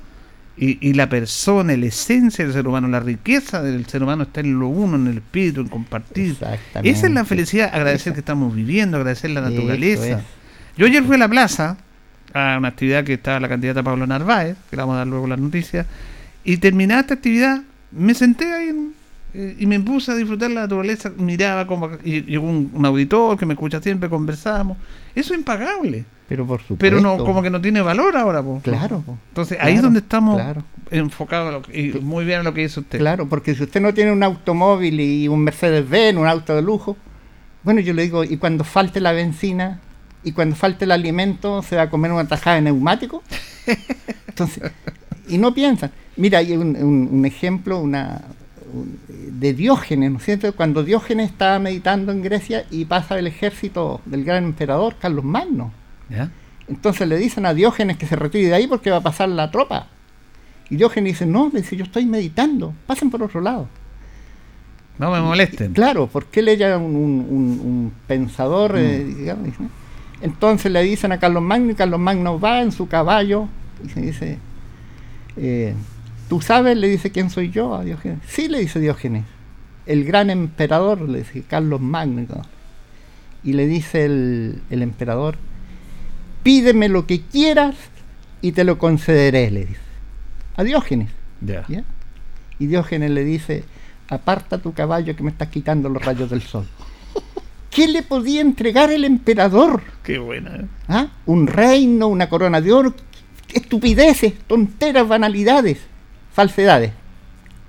[0.61, 4.41] Y, y la persona, la esencia del ser humano, la riqueza del ser humano está
[4.41, 6.35] en lo uno, en el espíritu, en compartir.
[6.91, 10.01] Esa es la felicidad, agradecer que estamos viviendo, agradecer la naturaleza.
[10.19, 10.23] es.
[10.77, 11.77] Yo ayer fui a la plaza,
[12.33, 15.27] a una actividad que estaba la candidata Pablo Narváez, que le vamos a dar luego
[15.27, 15.85] las noticias,
[16.43, 18.98] y terminada esta actividad, me senté ahí en-
[19.33, 23.45] y me puse a disfrutar la naturaleza, miraba como y llegó un, un auditor que
[23.45, 24.77] me escucha siempre, conversábamos.
[25.13, 26.05] Eso es impagable.
[26.27, 26.77] Pero por supuesto.
[26.79, 28.59] Pero no, como que no tiene valor ahora, po.
[28.63, 29.17] Claro, po.
[29.29, 30.63] Entonces ahí es donde estamos claro.
[30.91, 32.99] enfocados a lo que- y muy bien a lo que dice usted.
[32.99, 36.97] Claro, porque si usted no tiene un automóvil y un Mercedes-Benz, un auto de lujo,
[37.63, 39.79] bueno, yo le digo, y cuando falte la benzina
[40.23, 43.23] y cuando falte el alimento, ¿se va a comer una tajada de neumático?
[44.27, 44.71] Entonces,
[45.27, 45.91] y no piensan.
[46.15, 48.38] Mira, hay un, un- un ejemplo una, un-
[49.31, 50.53] de Diógenes, ¿no es cierto?
[50.55, 55.71] Cuando Diógenes estaba meditando en Grecia y pasa el ejército del gran emperador Carlos Magno.
[56.09, 56.31] ¿Ya?
[56.67, 59.49] Entonces le dicen a Diógenes que se retire de ahí porque va a pasar la
[59.51, 59.87] tropa.
[60.69, 63.67] Y Diógenes dice, no, dice, yo estoy meditando, pasen por otro lado.
[64.99, 65.73] No me molesten.
[65.73, 69.15] Claro, porque él era un, un- pensador, eh, Mm.
[69.17, 69.49] digamos.
[70.21, 73.47] Entonces le dicen a Carlos Magno y Carlos Magno va en su caballo
[73.85, 74.37] y se dice,
[75.37, 75.73] eh,
[76.29, 76.77] ¿tú sabes?
[76.77, 77.75] Le dice, ¿quién soy yo?
[77.75, 78.19] A Diógenes.
[78.27, 79.25] Sí, le dice Diógenes.
[79.85, 82.25] el gran emperador, le dice Carlos Magno.
[83.43, 85.35] Y le dice el, el emperador,
[86.43, 87.75] pídeme lo que quieras
[88.41, 89.79] y te lo concederé, le dice.
[90.55, 91.09] A Diógenes.
[91.41, 91.65] Ya.
[91.67, 91.83] ¿ya?
[92.59, 93.63] Y Diógenes le dice,
[94.09, 96.67] aparta tu caballo que me estás quitando los rayos del sol.
[97.71, 99.81] ¿Qué le podía entregar el emperador?
[100.03, 100.55] Qué buena.
[100.55, 100.65] ¿eh?
[100.87, 101.07] ¿Ah?
[101.25, 102.93] Un reino, una corona de oro,
[103.53, 105.79] estupideces, tonteras, banalidades,
[106.33, 106.91] falsedades.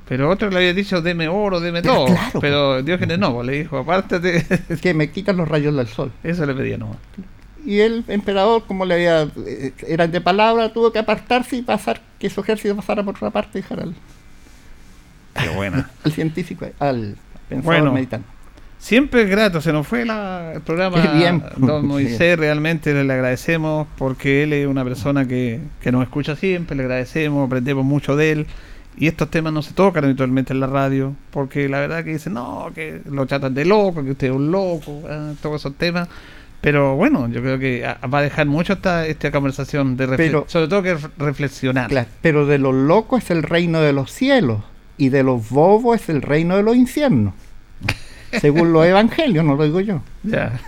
[0.08, 2.06] Pero otro le había dicho, deme oro, deme Pero todo.
[2.06, 4.44] claro, pero Diógenes no, le dijo, apártate.
[4.82, 6.10] que me quitan los rayos del sol.
[6.24, 6.96] Eso le pedía nomás.
[7.64, 12.00] Y el emperador, como le había, eh, era de palabra, tuvo que apartarse y pasar,
[12.18, 13.94] que su ejército pasara por otra parte y dejar al,
[15.40, 15.88] Qué buena.
[16.04, 17.16] al científico, al
[17.48, 17.92] pensador Bueno.
[17.92, 18.26] meditante.
[18.80, 21.00] Siempre es grato, se nos fue la- el programa.
[21.02, 21.42] Qué bien.
[21.58, 26.74] Don Moisés, realmente le agradecemos porque él es una persona que, que nos escucha siempre,
[26.76, 28.46] le agradecemos, aprendemos mucho de él.
[28.96, 32.34] Y estos temas no se tocan habitualmente en la radio, porque la verdad que dicen,
[32.34, 36.08] no, que lo tratan de loco, que usted es un loco, ah, todos esos temas.
[36.60, 40.44] Pero bueno, yo creo que ah, va a dejar mucho esta, esta conversación, de Pero-
[40.48, 41.88] sobre todo que ref- reflexionar.
[41.88, 44.60] Claro, pero de los locos es el reino de los cielos
[44.98, 47.32] y de los bobos es el reino de los infiernos.
[48.40, 50.02] Según los evangelios, no lo digo yo.
[50.22, 50.60] Ya.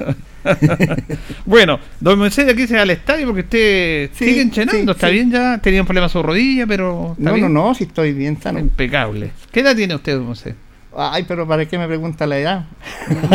[1.46, 5.06] bueno, don Moisés aquí se va al estadio porque usted Sí, sigue enchenando, sí, está
[5.08, 5.12] sí.
[5.14, 7.52] bien ya, tenía un problema en su rodilla, pero está No, bien.
[7.52, 8.58] no, no, si estoy bien sano.
[8.58, 9.30] Impecable.
[9.52, 10.54] ¿Qué edad tiene usted, don Moisés?
[10.95, 12.64] Ay, pero ¿para qué me pregunta la edad?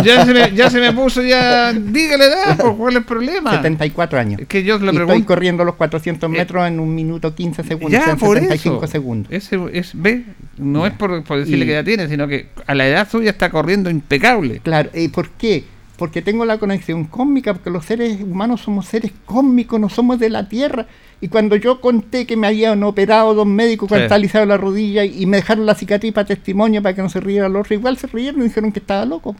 [0.04, 3.52] Ya se me, ya se me puso ya, dígale edad, pues, ¿cuál es el problema?
[3.52, 4.42] 74 años.
[4.42, 7.64] Es que yo le Y estoy pregunto, corriendo los 400 metros en un minuto 15
[7.64, 8.92] segundos, ya en por 75 eso.
[8.92, 9.32] segundos.
[9.32, 10.24] Ese, es, ve,
[10.58, 13.32] no es por, por decirle Y- que edad tiene, sino que a la edad suya
[13.32, 14.60] está corriendo impecable.
[14.64, 15.64] Claro, ¿y por qué?
[15.98, 20.30] Porque tengo la conexión cósmica, porque los seres humanos somos seres cósmicos, no somos de
[20.30, 20.86] la Tierra.
[21.22, 24.38] Y cuando yo conté que me habían operado dos médicos cuando Sí.
[24.46, 27.56] la rodilla y, me dejaron la cicatriz para testimonio para que no se riera el
[27.56, 29.36] otro, igual se rieron y dijeron que estaba loco.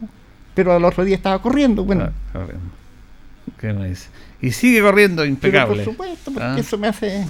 [0.54, 1.84] Pero al otro día estaba corriendo.
[1.84, 2.70] Bueno, Corriendo.
[3.60, 4.08] ¿Qué me dice?
[4.42, 5.84] Y sigue corriendo pero impecable.
[5.84, 6.56] por supuesto, porque Ah.
[6.58, 7.24] eso me hace,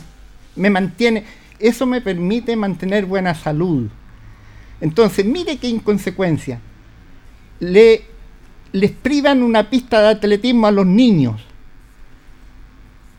[0.57, 1.25] me mantiene,
[1.59, 3.89] eso me permite mantener buena salud.
[4.81, 6.61] Entonces, mire qué inconsecuencia.
[7.61, 8.03] Le,
[8.73, 11.41] les privan una pista de atletismo a los niños,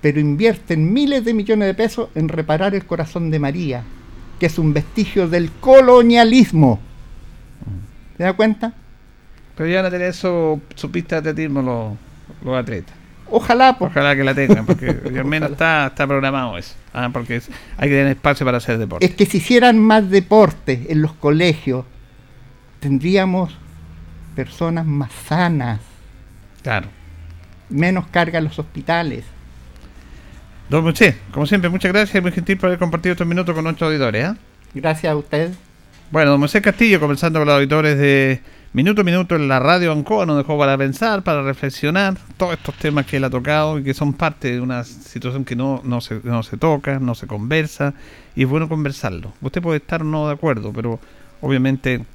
[0.01, 3.83] pero invierten miles de millones de pesos en reparar el corazón de María,
[4.39, 6.79] que es un vestigio del colonialismo.
[8.17, 8.73] ¿Se da cuenta?
[9.55, 11.93] Pero ya van a tener su, su pista de atletismo los,
[12.45, 12.95] los atletas.
[13.31, 13.91] Ojalá, pues.
[13.91, 14.87] Ojalá que la tengan, porque
[15.19, 16.73] al menos está, está programado eso.
[16.93, 19.05] Ah, porque es- hay que tener espacio para hacer deporte.
[19.05, 21.85] Es que si hicieran más deporte en los colegios,
[22.79, 23.55] tendríamos
[24.45, 25.81] personas más sanas,
[26.63, 26.87] Claro.
[27.69, 29.25] menos carga en los hospitales.
[30.69, 33.87] Don Moisés, como siempre, muchas gracias, muy gentil por haber compartido estos minutos con nuestros
[33.89, 34.25] auditores.
[34.25, 34.37] ¿ah?
[34.73, 35.51] Gracias a usted.
[36.09, 39.91] Bueno, don Moisés Castillo, conversando con los auditores de Minuto a Minuto en la radio
[39.91, 43.83] Ancoa, nos dejó para pensar, para reflexionar todos estos temas que él ha tocado y
[43.83, 47.27] que son parte de una situación que no, no, se, no se toca, no se
[47.27, 47.93] conversa,
[48.35, 49.33] y es bueno conversarlo.
[49.41, 50.99] Usted puede estar no de acuerdo, pero
[51.41, 52.05] obviamente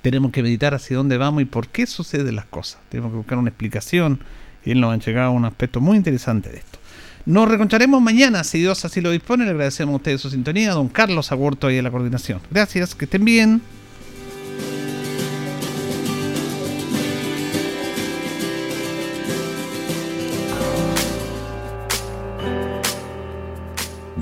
[0.00, 2.80] tenemos que meditar hacia dónde vamos y por qué suceden las cosas.
[2.88, 4.20] Tenemos que buscar una explicación
[4.64, 6.78] y él nos ha llegado un aspecto muy interesante de esto.
[7.26, 9.44] Nos reencontraremos mañana, si Dios así lo dispone.
[9.44, 12.40] Le agradecemos a ustedes su sintonía, a don Carlos Agurto y a la coordinación.
[12.50, 13.62] Gracias, que estén bien.